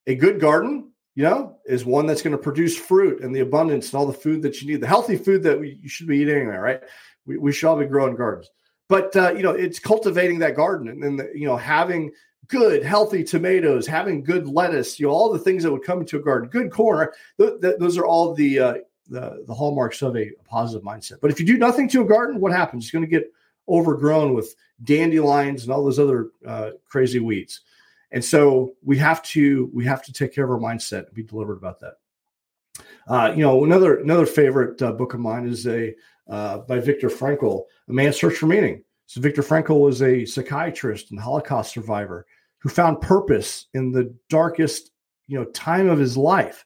a 0.08 0.16
good 0.16 0.40
garden, 0.40 0.92
you 1.16 1.24
know, 1.24 1.58
is 1.66 1.86
one 1.86 2.06
that's 2.06 2.22
going 2.22 2.36
to 2.36 2.42
produce 2.42 2.78
fruit 2.78 3.22
and 3.22 3.34
the 3.34 3.40
abundance 3.40 3.92
and 3.92 4.00
all 4.00 4.06
the 4.06 4.14
food 4.14 4.42
that 4.42 4.62
you 4.62 4.68
need, 4.68 4.82
the 4.82 4.88
healthy 4.88 5.16
food 5.16 5.42
that 5.44 5.60
we, 5.60 5.80
you 5.82 5.90
should 5.90 6.08
be 6.08 6.18
eating 6.18 6.36
anyway, 6.36 6.58
right? 6.58 6.82
We, 7.26 7.38
we 7.38 7.52
should 7.54 7.68
all 7.68 7.80
be 7.80 7.86
growing 7.86 8.16
gardens. 8.16 8.50
But, 8.90 9.16
uh, 9.16 9.34
you 9.34 9.42
know, 9.42 9.52
it's 9.52 9.80
cultivating 9.80 10.40
that 10.40 10.56
garden 10.56 10.90
and 10.90 11.02
then, 11.02 11.16
the, 11.16 11.32
you 11.34 11.48
know, 11.48 11.56
having 11.56 12.12
good, 12.48 12.84
healthy 12.84 13.24
tomatoes, 13.24 13.88
having 13.88 14.24
good 14.24 14.46
lettuce, 14.48 15.00
you 15.00 15.08
know, 15.08 15.14
all 15.14 15.32
the 15.32 15.40
things 15.40 15.64
that 15.64 15.72
would 15.72 15.84
come 15.84 16.02
into 16.02 16.18
a 16.18 16.22
garden, 16.22 16.50
good 16.50 16.70
corn. 16.70 17.08
Th- 17.40 17.60
th- 17.62 17.78
those 17.80 17.98
are 17.98 18.06
all 18.06 18.34
the, 18.36 18.60
uh, 18.60 18.74
the, 19.08 19.44
the 19.48 19.54
hallmarks 19.54 20.02
of 20.02 20.16
a 20.18 20.32
positive 20.44 20.84
mindset. 20.84 21.22
But 21.22 21.32
if 21.32 21.40
you 21.40 21.46
do 21.46 21.58
nothing 21.58 21.88
to 21.90 22.02
a 22.02 22.06
garden, 22.06 22.40
what 22.40 22.52
happens? 22.52 22.84
It's 22.84 22.92
going 22.92 23.06
to 23.06 23.10
get 23.10 23.32
overgrown 23.68 24.34
with 24.34 24.54
dandelions 24.84 25.64
and 25.64 25.72
all 25.72 25.84
those 25.84 25.98
other 25.98 26.30
uh, 26.46 26.72
crazy 26.86 27.20
weeds. 27.20 27.62
And 28.16 28.24
so 28.24 28.72
we 28.82 28.98
have 28.98 29.22
to 29.24 29.70
we 29.74 29.86
have 29.86 30.02
to 30.06 30.14
take 30.14 30.34
care 30.34 30.46
of 30.46 30.50
our 30.50 30.58
mindset 30.58 31.06
and 31.06 31.14
be 31.14 31.22
deliberate 31.22 31.58
about 31.58 31.82
that. 31.82 31.96
Uh, 33.08 33.34
you 33.36 33.44
know, 33.44 33.66
another 33.66 34.00
another 34.00 34.26
favorite 34.26 34.82
uh, 34.82 34.94
book 34.94 35.14
of 35.14 35.20
mine 35.20 35.46
is 35.46 35.68
a 35.68 35.94
uh, 36.30 36.60
by 36.60 36.80
Viktor 36.80 37.10
Frankl, 37.10 37.66
A 37.90 37.94
Man's 37.94 38.16
Search 38.16 38.38
for 38.38 38.48
Meaning. 38.48 38.84
So 39.06 39.20
Viktor 39.20 39.44
Frankl 39.44 39.82
was 39.82 40.02
a 40.02 40.26
psychiatrist 40.26 41.12
and 41.12 41.20
Holocaust 41.20 41.74
survivor 41.74 42.26
who 42.60 42.70
found 42.70 43.02
purpose 43.02 43.68
in 43.74 43.92
the 43.92 44.16
darkest 44.30 44.92
you 45.28 45.38
know 45.38 45.46
time 45.52 45.90
of 45.90 46.00
his 46.00 46.16
life. 46.16 46.66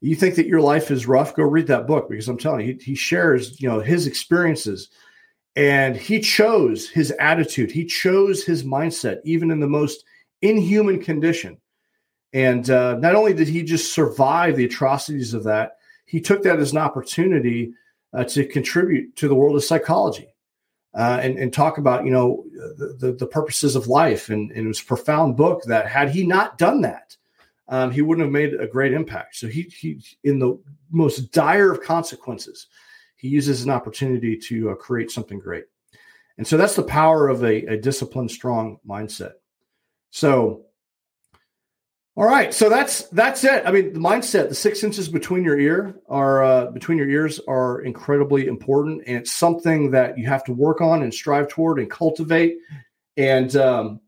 You 0.00 0.16
think 0.16 0.34
that 0.34 0.46
your 0.48 0.60
life 0.60 0.90
is 0.90 1.06
rough? 1.06 1.34
Go 1.34 1.44
read 1.44 1.68
that 1.68 1.86
book 1.86 2.10
because 2.10 2.26
I'm 2.28 2.38
telling 2.38 2.66
you, 2.66 2.74
he, 2.74 2.90
he 2.90 2.94
shares 2.96 3.60
you 3.60 3.68
know 3.68 3.78
his 3.78 4.08
experiences 4.08 4.88
And 5.54 5.96
he 5.96 6.20
chose 6.20 6.88
his 6.88 7.12
attitude, 7.20 7.70
he 7.70 7.84
chose 7.84 8.42
his 8.44 8.64
mindset, 8.64 9.20
even 9.24 9.52
in 9.52 9.60
the 9.60 9.68
most 9.68 10.04
inhuman 10.42 11.02
condition. 11.02 11.58
And 12.32 12.68
uh, 12.68 12.94
not 12.98 13.14
only 13.14 13.32
did 13.32 13.48
he 13.48 13.62
just 13.62 13.92
survive 13.92 14.56
the 14.56 14.64
atrocities 14.64 15.34
of 15.34 15.44
that, 15.44 15.78
he 16.04 16.20
took 16.20 16.42
that 16.42 16.58
as 16.58 16.72
an 16.72 16.78
opportunity 16.78 17.72
uh, 18.12 18.24
to 18.24 18.46
contribute 18.46 19.16
to 19.16 19.28
the 19.28 19.34
world 19.34 19.56
of 19.56 19.64
psychology 19.64 20.34
uh, 20.94 21.20
and, 21.22 21.38
and, 21.38 21.52
talk 21.52 21.76
about, 21.76 22.04
you 22.04 22.10
know, 22.10 22.44
the, 22.98 23.14
the, 23.18 23.26
purposes 23.26 23.76
of 23.76 23.86
life. 23.86 24.30
And, 24.30 24.50
and, 24.52 24.64
it 24.64 24.68
was 24.68 24.80
a 24.80 24.86
profound 24.86 25.36
book 25.36 25.62
that 25.64 25.86
had 25.86 26.10
he 26.10 26.26
not 26.26 26.56
done 26.56 26.80
that, 26.80 27.16
um, 27.68 27.90
he 27.90 28.00
wouldn't 28.00 28.24
have 28.24 28.32
made 28.32 28.54
a 28.54 28.66
great 28.66 28.94
impact. 28.94 29.36
So 29.36 29.46
he, 29.46 29.62
he, 29.62 30.02
in 30.24 30.38
the 30.38 30.58
most 30.90 31.30
dire 31.32 31.70
of 31.70 31.82
consequences, 31.82 32.68
he 33.16 33.28
uses 33.28 33.62
an 33.62 33.70
opportunity 33.70 34.36
to 34.36 34.70
uh, 34.70 34.74
create 34.74 35.10
something 35.10 35.38
great. 35.38 35.64
And 36.38 36.46
so 36.46 36.56
that's 36.56 36.76
the 36.76 36.82
power 36.82 37.28
of 37.28 37.44
a, 37.44 37.66
a 37.66 37.76
disciplined, 37.76 38.30
strong 38.30 38.78
mindset. 38.88 39.32
So 40.10 40.64
all 42.18 42.26
right, 42.26 42.52
so 42.52 42.68
that's 42.68 43.04
that's 43.10 43.44
it. 43.44 43.62
I 43.64 43.70
mean, 43.70 43.92
the 43.92 44.00
mindset, 44.00 44.48
the 44.48 44.54
six 44.56 44.82
inches 44.82 45.08
between 45.08 45.44
your 45.44 45.56
ear 45.56 45.94
are 46.08 46.42
uh, 46.42 46.66
between 46.72 46.98
your 46.98 47.08
ears 47.08 47.38
are 47.46 47.80
incredibly 47.82 48.48
important, 48.48 49.04
and 49.06 49.18
it's 49.18 49.32
something 49.32 49.92
that 49.92 50.18
you 50.18 50.26
have 50.26 50.42
to 50.46 50.52
work 50.52 50.80
on 50.80 51.04
and 51.04 51.14
strive 51.14 51.46
toward 51.46 51.78
and 51.78 51.88
cultivate. 51.88 52.56
And 53.16 53.54
um, 53.54 54.00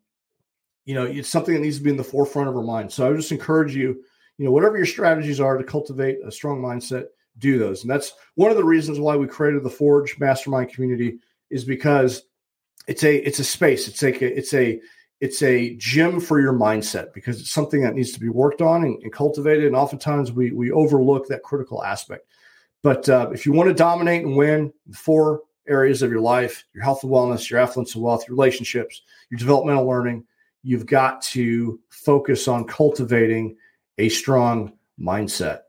you 0.87 0.97
know, 0.97 1.05
it's 1.05 1.29
something 1.29 1.55
that 1.55 1.61
needs 1.61 1.79
to 1.79 1.85
be 1.85 1.91
in 1.91 1.97
the 1.97 2.03
forefront 2.03 2.49
of 2.49 2.57
our 2.57 2.65
mind. 2.65 2.91
So 2.91 3.07
I 3.07 3.11
would 3.11 3.19
just 3.19 3.31
encourage 3.31 3.77
you, 3.77 4.03
you 4.39 4.45
know, 4.45 4.51
whatever 4.51 4.77
your 4.77 4.87
strategies 4.87 5.39
are 5.39 5.57
to 5.57 5.63
cultivate 5.63 6.19
a 6.27 6.33
strong 6.33 6.61
mindset, 6.61 7.05
do 7.39 7.61
those. 7.61 7.83
And 7.83 7.91
that's 7.93 8.13
one 8.35 8.51
of 8.51 8.57
the 8.57 8.65
reasons 8.65 8.99
why 8.99 9.15
we 9.15 9.29
created 9.29 9.63
the 9.63 9.71
Forge 9.71 10.19
Mastermind 10.19 10.73
community 10.73 11.21
is 11.49 11.65
because 11.65 12.25
it's 12.89 13.05
a 13.05 13.15
it's 13.19 13.39
a 13.39 13.45
space. 13.45 13.87
It's 13.87 14.03
like 14.03 14.21
a, 14.21 14.37
it's 14.37 14.53
a 14.53 14.81
it's 15.21 15.43
a 15.43 15.75
gym 15.77 16.21
for 16.21 16.41
your 16.41 16.53
mindset 16.53 17.13
because 17.13 17.41
it's 17.41 17.51
something 17.51 17.83
that 17.83 17.95
needs 17.95 18.13
to 18.13 18.21
be 18.21 18.29
worked 18.29 18.63
on 18.63 18.85
and, 18.85 19.03
and 19.03 19.13
cultivated. 19.13 19.67
And 19.67 19.77
oftentimes 19.77 20.33
we 20.33 20.51
we 20.51 20.71
overlook 20.71 21.29
that 21.29 21.43
critical 21.43 21.85
aspect. 21.85 22.27
But 22.83 23.09
uh, 23.09 23.31
if 23.33 23.45
you 23.45 23.53
want 23.53 23.69
to 23.69 23.75
dominate 23.75 24.25
and 24.25 24.37
win 24.37 24.73
the 24.87 24.97
four 24.97 25.43
areas 25.69 26.03
of 26.03 26.11
your 26.11 26.21
life 26.21 26.65
your 26.73 26.83
health 26.83 27.03
and 27.05 27.13
wellness, 27.13 27.51
your 27.51 27.61
affluence 27.61 27.95
and 27.95 28.03
wealth, 28.03 28.27
your 28.27 28.35
relationships, 28.35 29.03
your 29.31 29.39
developmental 29.39 29.87
learning 29.87 30.25
you've 30.63 30.87
got 30.87 31.23
to 31.23 31.81
focus 31.89 32.49
on 32.49 32.67
cultivating 32.67 33.57
a 33.99 34.09
strong 34.09 34.73
mindset. 35.01 35.61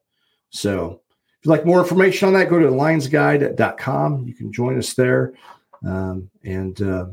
So 0.50 1.02
if 1.40 1.46
you'd 1.46 1.52
like 1.52 1.66
more 1.66 1.80
information 1.80 2.28
on 2.28 2.34
that, 2.34 2.50
go 2.50 2.60
to 2.60 2.68
lionsguide.com. 2.68 4.28
You 4.28 4.34
can 4.34 4.52
join 4.52 4.78
us 4.78 4.94
there. 4.94 5.34
Um, 5.86 6.30
and 6.44 6.80
uh, 6.82 7.08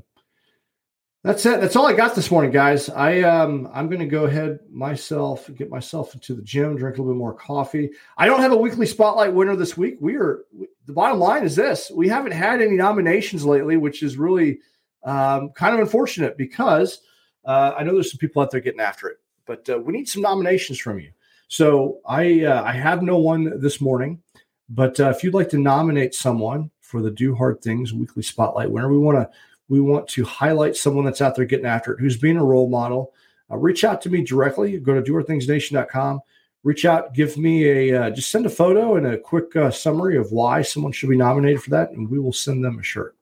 that's 1.24 1.44
it. 1.46 1.60
That's 1.60 1.74
all 1.74 1.86
I 1.86 1.94
got 1.94 2.14
this 2.14 2.30
morning, 2.30 2.52
guys. 2.52 2.88
I 2.88 3.22
um 3.22 3.68
I'm 3.72 3.88
going 3.88 4.00
to 4.00 4.06
go 4.06 4.24
ahead 4.24 4.60
myself 4.70 5.50
get 5.56 5.68
myself 5.68 6.14
into 6.14 6.34
the 6.34 6.42
gym, 6.42 6.76
drink 6.76 6.96
a 6.96 7.02
little 7.02 7.14
bit 7.14 7.18
more 7.18 7.34
coffee. 7.34 7.90
I 8.16 8.26
don't 8.26 8.40
have 8.40 8.52
a 8.52 8.56
weekly 8.56 8.86
spotlight 8.86 9.34
winner 9.34 9.56
this 9.56 9.76
week. 9.76 9.96
We 10.00 10.16
are 10.16 10.44
the 10.86 10.92
bottom 10.92 11.18
line 11.18 11.42
is 11.42 11.56
this: 11.56 11.90
we 11.92 12.08
haven't 12.08 12.32
had 12.32 12.62
any 12.62 12.76
nominations 12.76 13.44
lately, 13.44 13.76
which 13.76 14.02
is 14.02 14.16
really 14.16 14.60
um, 15.02 15.50
kind 15.50 15.74
of 15.74 15.80
unfortunate 15.80 16.38
because 16.38 17.00
uh, 17.44 17.74
I 17.76 17.82
know 17.82 17.94
there's 17.94 18.12
some 18.12 18.18
people 18.18 18.40
out 18.40 18.52
there 18.52 18.60
getting 18.60 18.80
after 18.80 19.08
it, 19.08 19.18
but 19.44 19.68
uh, 19.68 19.78
we 19.78 19.92
need 19.92 20.08
some 20.08 20.22
nominations 20.22 20.78
from 20.78 21.00
you. 21.00 21.10
So 21.48 21.98
I 22.06 22.44
uh, 22.44 22.62
I 22.62 22.72
have 22.72 23.02
no 23.02 23.18
one 23.18 23.60
this 23.60 23.80
morning, 23.80 24.22
but 24.68 25.00
uh, 25.00 25.10
if 25.10 25.24
you'd 25.24 25.34
like 25.34 25.48
to 25.48 25.58
nominate 25.58 26.14
someone 26.14 26.70
for 26.80 27.02
the 27.02 27.10
Do 27.10 27.34
Hard 27.34 27.60
Things 27.60 27.92
Weekly 27.92 28.22
Spotlight 28.22 28.70
winner, 28.70 28.88
we 28.88 28.98
want 28.98 29.18
to 29.18 29.28
we 29.68 29.80
want 29.80 30.08
to 30.08 30.24
highlight 30.24 30.76
someone 30.76 31.04
that's 31.04 31.20
out 31.20 31.36
there 31.36 31.44
getting 31.44 31.66
after 31.66 31.92
it, 31.92 32.00
who's 32.00 32.16
being 32.16 32.36
a 32.36 32.44
role 32.44 32.68
model. 32.68 33.12
Uh, 33.50 33.56
reach 33.56 33.84
out 33.84 34.00
to 34.02 34.10
me 34.10 34.22
directly. 34.22 34.78
Go 34.78 35.00
to 35.00 35.02
dohardthingsnation.com. 35.02 36.20
Reach 36.64 36.84
out, 36.84 37.14
give 37.14 37.36
me 37.36 37.64
a 37.64 38.02
uh, 38.02 38.10
just 38.10 38.30
send 38.30 38.44
a 38.44 38.50
photo 38.50 38.96
and 38.96 39.06
a 39.06 39.18
quick 39.18 39.54
uh, 39.54 39.70
summary 39.70 40.16
of 40.16 40.32
why 40.32 40.60
someone 40.60 40.92
should 40.92 41.08
be 41.08 41.16
nominated 41.16 41.62
for 41.62 41.70
that, 41.70 41.92
and 41.92 42.10
we 42.10 42.18
will 42.18 42.32
send 42.32 42.64
them 42.64 42.78
a 42.78 42.82
shirt. 42.82 43.14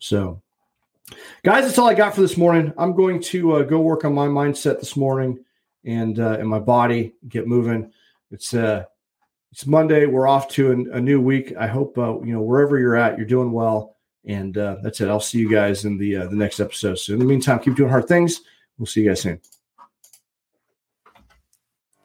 So, 0.00 0.42
guys, 1.44 1.64
that's 1.64 1.78
all 1.78 1.88
I 1.88 1.94
got 1.94 2.14
for 2.14 2.22
this 2.22 2.36
morning. 2.36 2.72
I'm 2.76 2.94
going 2.94 3.20
to 3.22 3.52
uh, 3.52 3.62
go 3.62 3.80
work 3.80 4.04
on 4.04 4.12
my 4.12 4.26
mindset 4.26 4.80
this 4.80 4.96
morning 4.96 5.44
and 5.84 6.18
uh, 6.18 6.38
and 6.40 6.48
my 6.48 6.58
body, 6.58 7.14
get 7.28 7.46
moving. 7.46 7.92
It's 8.32 8.52
uh 8.52 8.84
it's 9.52 9.66
Monday. 9.66 10.06
We're 10.06 10.26
off 10.26 10.48
to 10.48 10.72
a, 10.72 10.96
a 10.96 11.00
new 11.00 11.20
week. 11.20 11.54
I 11.56 11.68
hope 11.68 11.96
uh, 11.98 12.20
you 12.20 12.32
know 12.32 12.42
wherever 12.42 12.78
you're 12.80 12.96
at, 12.96 13.16
you're 13.16 13.26
doing 13.26 13.52
well 13.52 13.91
and 14.24 14.56
uh, 14.56 14.76
that's 14.82 15.00
it. 15.00 15.08
I'll 15.08 15.20
see 15.20 15.38
you 15.38 15.50
guys 15.50 15.84
in 15.84 15.98
the 15.98 16.16
uh, 16.16 16.26
the 16.26 16.36
next 16.36 16.60
episode. 16.60 16.96
So 16.96 17.12
in 17.12 17.18
the 17.18 17.24
meantime, 17.24 17.58
keep 17.58 17.74
doing 17.74 17.90
hard 17.90 18.06
things. 18.06 18.42
We'll 18.78 18.86
see 18.86 19.02
you 19.02 19.08
guys 19.08 19.22
soon. 19.22 19.40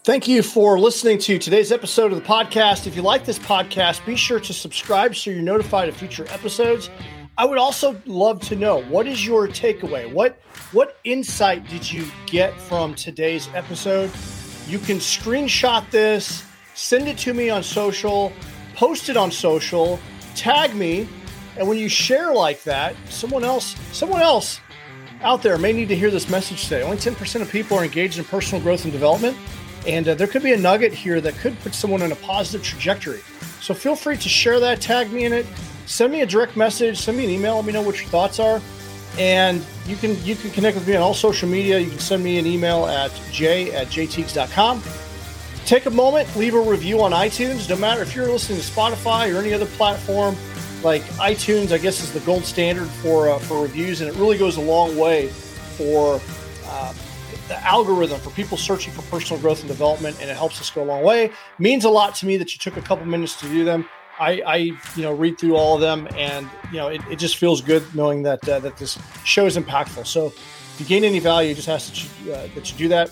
Thank 0.03 0.27
you 0.27 0.41
for 0.41 0.79
listening 0.79 1.17
to 1.19 1.37
today's 1.37 1.71
episode 1.71 2.13
of 2.13 2.17
the 2.17 2.23
podcast. 2.23 2.87
If 2.87 2.95
you 2.95 3.01
like 3.01 3.25
this 3.25 3.39
podcast, 3.39 4.05
be 4.05 4.15
sure 4.15 4.39
to 4.39 4.53
subscribe 4.53 5.15
so 5.15 5.31
you're 5.31 5.41
notified 5.41 5.89
of 5.89 5.97
future 5.97 6.25
episodes. 6.29 6.89
I 7.37 7.45
would 7.45 7.57
also 7.57 8.01
love 8.05 8.39
to 8.43 8.55
know 8.55 8.83
what 8.83 9.05
is 9.05 9.25
your 9.25 9.47
takeaway? 9.47 10.11
What 10.11 10.39
what 10.71 10.97
insight 11.03 11.67
did 11.67 11.91
you 11.91 12.07
get 12.25 12.53
from 12.59 12.95
today's 12.95 13.49
episode? 13.53 14.09
You 14.67 14.79
can 14.79 14.97
screenshot 14.97 15.89
this, 15.91 16.43
send 16.73 17.07
it 17.07 17.17
to 17.19 17.33
me 17.33 17.49
on 17.49 17.61
social, 17.61 18.33
post 18.75 19.09
it 19.09 19.17
on 19.17 19.29
social, 19.29 19.99
tag 20.35 20.73
me 20.73 21.07
and 21.57 21.67
when 21.67 21.77
you 21.77 21.89
share 21.89 22.33
like 22.33 22.63
that, 22.63 22.95
someone 23.09 23.43
else, 23.43 23.75
someone 23.91 24.21
else 24.21 24.59
out 25.21 25.41
there 25.41 25.57
may 25.57 25.73
need 25.73 25.89
to 25.89 25.95
hear 25.95 26.11
this 26.11 26.29
message 26.29 26.63
today. 26.63 26.83
Only 26.83 26.97
10% 26.97 27.41
of 27.41 27.49
people 27.49 27.77
are 27.77 27.83
engaged 27.83 28.19
in 28.19 28.25
personal 28.25 28.61
growth 28.61 28.83
and 28.83 28.93
development. 28.93 29.35
And 29.87 30.07
uh, 30.07 30.15
there 30.15 30.27
could 30.27 30.43
be 30.43 30.53
a 30.53 30.57
nugget 30.57 30.93
here 30.93 31.21
that 31.21 31.35
could 31.35 31.57
put 31.61 31.73
someone 31.73 32.01
in 32.01 32.11
a 32.11 32.15
positive 32.15 32.65
trajectory. 32.65 33.21
So 33.61 33.73
feel 33.73 33.95
free 33.95 34.17
to 34.17 34.29
share 34.29 34.59
that, 34.59 34.81
tag 34.81 35.11
me 35.11 35.25
in 35.25 35.33
it, 35.33 35.45
send 35.85 36.11
me 36.11 36.21
a 36.21 36.25
direct 36.25 36.55
message, 36.55 36.99
send 36.99 37.17
me 37.17 37.23
an 37.23 37.29
email, 37.29 37.55
let 37.55 37.65
me 37.65 37.73
know 37.73 37.81
what 37.81 37.99
your 37.99 38.09
thoughts 38.09 38.39
are. 38.39 38.61
And 39.17 39.65
you 39.87 39.95
can 39.95 40.23
you 40.23 40.35
can 40.35 40.51
connect 40.51 40.77
with 40.77 40.87
me 40.87 40.95
on 40.95 41.01
all 41.01 41.13
social 41.13 41.49
media. 41.49 41.79
You 41.79 41.89
can 41.89 41.99
send 41.99 42.23
me 42.23 42.37
an 42.37 42.45
email 42.45 42.85
at 42.85 43.11
j 43.31 43.71
at 43.71 43.87
jteagues.com. 43.87 44.83
Take 45.65 45.85
a 45.85 45.89
moment, 45.89 46.33
leave 46.35 46.53
a 46.53 46.61
review 46.61 47.01
on 47.01 47.11
iTunes. 47.11 47.67
No 47.67 47.75
matter 47.77 48.01
if 48.01 48.15
you're 48.15 48.29
listening 48.29 48.59
to 48.59 48.65
Spotify 48.65 49.33
or 49.33 49.39
any 49.39 49.53
other 49.53 49.65
platform, 49.65 50.35
like 50.83 51.03
iTunes, 51.15 51.71
I 51.71 51.77
guess, 51.77 52.01
is 52.01 52.13
the 52.13 52.19
gold 52.21 52.45
standard 52.45 52.87
for 52.87 53.29
uh, 53.29 53.39
for 53.39 53.61
reviews, 53.61 54.01
and 54.01 54.09
it 54.09 54.15
really 54.17 54.37
goes 54.37 54.57
a 54.57 54.61
long 54.61 54.97
way 54.97 55.27
for 55.27 56.21
uh, 56.65 56.93
the 57.47 57.59
algorithm 57.65 58.19
for 58.19 58.29
people 58.31 58.57
searching 58.57 58.93
for 58.93 59.01
personal 59.03 59.41
growth 59.41 59.59
and 59.59 59.67
development, 59.67 60.17
and 60.21 60.29
it 60.29 60.35
helps 60.35 60.61
us 60.61 60.69
go 60.69 60.83
a 60.83 60.85
long 60.85 61.03
way. 61.03 61.31
Means 61.59 61.85
a 61.85 61.89
lot 61.89 62.15
to 62.15 62.25
me 62.25 62.37
that 62.37 62.53
you 62.53 62.59
took 62.59 62.77
a 62.77 62.81
couple 62.81 63.05
minutes 63.05 63.39
to 63.41 63.47
do 63.47 63.63
them. 63.63 63.87
I, 64.19 64.41
I 64.45 64.55
you 64.55 65.03
know 65.03 65.13
read 65.13 65.39
through 65.39 65.55
all 65.55 65.75
of 65.75 65.81
them, 65.81 66.07
and 66.15 66.47
you 66.71 66.77
know 66.77 66.87
it, 66.87 67.01
it 67.09 67.17
just 67.17 67.37
feels 67.37 67.61
good 67.61 67.83
knowing 67.95 68.23
that 68.23 68.47
uh, 68.47 68.59
that 68.59 68.77
this 68.77 68.99
show 69.23 69.45
is 69.45 69.57
impactful. 69.57 70.05
So 70.05 70.27
if 70.27 70.75
you 70.79 70.85
gain 70.85 71.03
any 71.03 71.19
value, 71.19 71.53
just 71.53 71.69
ask 71.69 71.89
that 71.89 72.03
you, 72.03 72.33
uh, 72.33 72.47
that 72.55 72.71
you 72.71 72.77
do 72.77 72.87
that. 72.89 73.11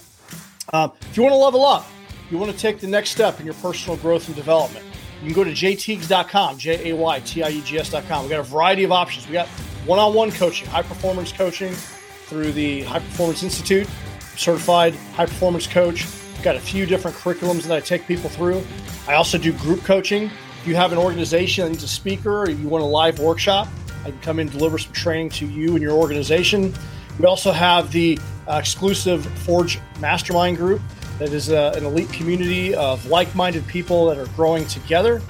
Um, 0.73 0.91
if 1.01 1.17
you 1.17 1.23
want 1.23 1.33
to 1.33 1.37
level 1.37 1.65
up, 1.65 1.87
you 2.29 2.37
want 2.37 2.51
to 2.51 2.57
take 2.57 2.79
the 2.79 2.87
next 2.87 3.11
step 3.11 3.39
in 3.39 3.45
your 3.45 3.55
personal 3.55 3.97
growth 3.97 4.27
and 4.27 4.35
development 4.35 4.85
you 5.25 5.33
can 5.33 5.43
go 5.43 5.43
to 5.43 5.55
jaytiegs.com, 5.55 6.59
J 6.59 6.91
A 6.91 6.95
Y 6.95 7.19
T 7.21 7.41
I 7.41 7.49
E 7.49 7.61
G 7.61 7.79
S.com. 7.79 8.23
We 8.23 8.29
got 8.29 8.41
a 8.41 8.43
variety 8.43 8.83
of 8.83 8.91
options. 8.91 9.25
We 9.25 9.33
got 9.33 9.47
one 9.87 9.97
on 9.97 10.13
one 10.13 10.31
coaching, 10.31 10.67
high 10.67 10.83
performance 10.83 11.31
coaching 11.31 11.73
through 11.73 12.51
the 12.51 12.83
High 12.83 12.99
Performance 12.99 13.41
Institute, 13.41 13.87
certified 14.35 14.93
high 15.13 15.25
performance 15.25 15.65
coach. 15.65 16.05
We've 16.33 16.43
got 16.43 16.55
a 16.55 16.59
few 16.59 16.85
different 16.85 17.17
curriculums 17.17 17.63
that 17.63 17.75
I 17.75 17.79
take 17.79 18.05
people 18.05 18.29
through. 18.29 18.63
I 19.07 19.15
also 19.15 19.39
do 19.39 19.51
group 19.53 19.83
coaching. 19.83 20.29
If 20.61 20.67
you 20.67 20.75
have 20.75 20.91
an 20.91 20.99
organization 20.99 21.63
that 21.63 21.71
needs 21.71 21.83
a 21.83 21.87
speaker 21.87 22.41
or 22.41 22.49
you 22.49 22.67
want 22.67 22.83
a 22.83 22.87
live 22.87 23.17
workshop, 23.17 23.67
I 24.03 24.11
can 24.11 24.19
come 24.19 24.39
in 24.39 24.47
and 24.47 24.55
deliver 24.55 24.77
some 24.77 24.93
training 24.93 25.29
to 25.31 25.47
you 25.47 25.73
and 25.73 25.81
your 25.81 25.93
organization. 25.93 26.71
We 27.17 27.25
also 27.25 27.51
have 27.51 27.91
the 27.91 28.19
uh, 28.47 28.57
exclusive 28.61 29.25
Forge 29.39 29.79
Mastermind 29.99 30.57
group 30.57 30.81
that 31.19 31.29
is 31.29 31.49
uh, 31.49 31.73
an 31.75 31.85
elite 31.85 32.11
community 32.11 32.75
of 32.75 33.05
like-minded 33.05 33.65
people 33.67 34.07
that 34.07 34.17
are 34.17 34.27
growing 34.35 34.65
together, 34.67 35.21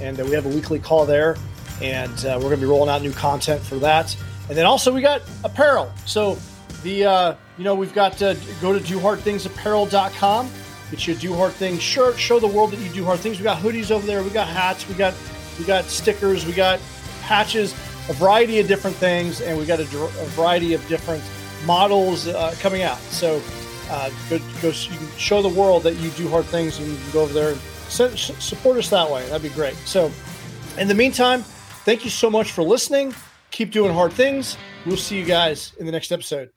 and 0.00 0.20
uh, 0.20 0.24
we 0.24 0.32
have 0.32 0.46
a 0.46 0.50
weekly 0.50 0.78
call 0.78 1.06
there, 1.06 1.36
and 1.82 2.12
uh, 2.24 2.34
we're 2.36 2.48
going 2.48 2.56
to 2.56 2.60
be 2.60 2.66
rolling 2.66 2.90
out 2.90 3.02
new 3.02 3.12
content 3.12 3.60
for 3.62 3.76
that. 3.76 4.16
And 4.48 4.58
then 4.58 4.66
also 4.66 4.92
we 4.92 5.00
got 5.00 5.22
apparel. 5.44 5.92
So 6.06 6.36
the 6.82 7.04
uh, 7.04 7.34
you 7.56 7.64
know 7.64 7.74
we've 7.74 7.94
got 7.94 8.14
to 8.18 8.36
go 8.60 8.76
to 8.76 8.80
dohardthingsapparel.com, 8.80 10.50
get 10.90 11.06
you 11.06 11.14
a 11.14 11.16
do 11.16 11.34
hard 11.34 11.52
things 11.52 11.82
shirt, 11.82 12.18
show 12.18 12.40
the 12.40 12.48
world 12.48 12.72
that 12.72 12.80
you 12.80 12.88
do 12.90 13.04
hard 13.04 13.20
things. 13.20 13.38
We 13.38 13.44
got 13.44 13.62
hoodies 13.62 13.90
over 13.90 14.06
there, 14.06 14.22
we 14.22 14.30
got 14.30 14.48
hats, 14.48 14.88
we 14.88 14.94
got 14.94 15.14
we 15.58 15.64
got 15.64 15.84
stickers, 15.84 16.46
we 16.46 16.52
got 16.52 16.80
patches, 17.22 17.72
a 18.08 18.12
variety 18.14 18.60
of 18.60 18.66
different 18.66 18.96
things, 18.96 19.40
and 19.40 19.56
we 19.56 19.66
got 19.66 19.78
a, 19.78 19.82
a 19.82 20.26
variety 20.34 20.74
of 20.74 20.86
different 20.88 21.22
models 21.64 22.26
uh, 22.26 22.54
coming 22.60 22.82
out. 22.82 22.98
So 22.98 23.40
uh, 23.90 24.10
go, 24.28 24.38
go, 24.62 24.68
you 24.68 24.96
can 24.96 25.18
show 25.18 25.42
the 25.42 25.48
world 25.48 25.82
that 25.82 25.94
you 25.96 26.10
do 26.10 26.28
hard 26.28 26.44
things 26.46 26.78
and 26.78 26.88
you 26.88 26.96
can 26.96 27.10
go 27.12 27.22
over 27.22 27.32
there 27.32 27.50
and 27.50 28.18
support 28.18 28.78
us 28.78 28.88
that 28.90 29.10
way. 29.10 29.26
That'd 29.26 29.42
be 29.42 29.54
great. 29.54 29.74
So, 29.84 30.10
in 30.78 30.88
the 30.88 30.94
meantime, 30.94 31.42
thank 31.84 32.04
you 32.04 32.10
so 32.10 32.30
much 32.30 32.52
for 32.52 32.62
listening. 32.62 33.14
Keep 33.50 33.72
doing 33.72 33.92
hard 33.92 34.12
things. 34.12 34.56
We'll 34.86 34.96
see 34.96 35.18
you 35.18 35.24
guys 35.24 35.72
in 35.78 35.86
the 35.86 35.92
next 35.92 36.12
episode. 36.12 36.50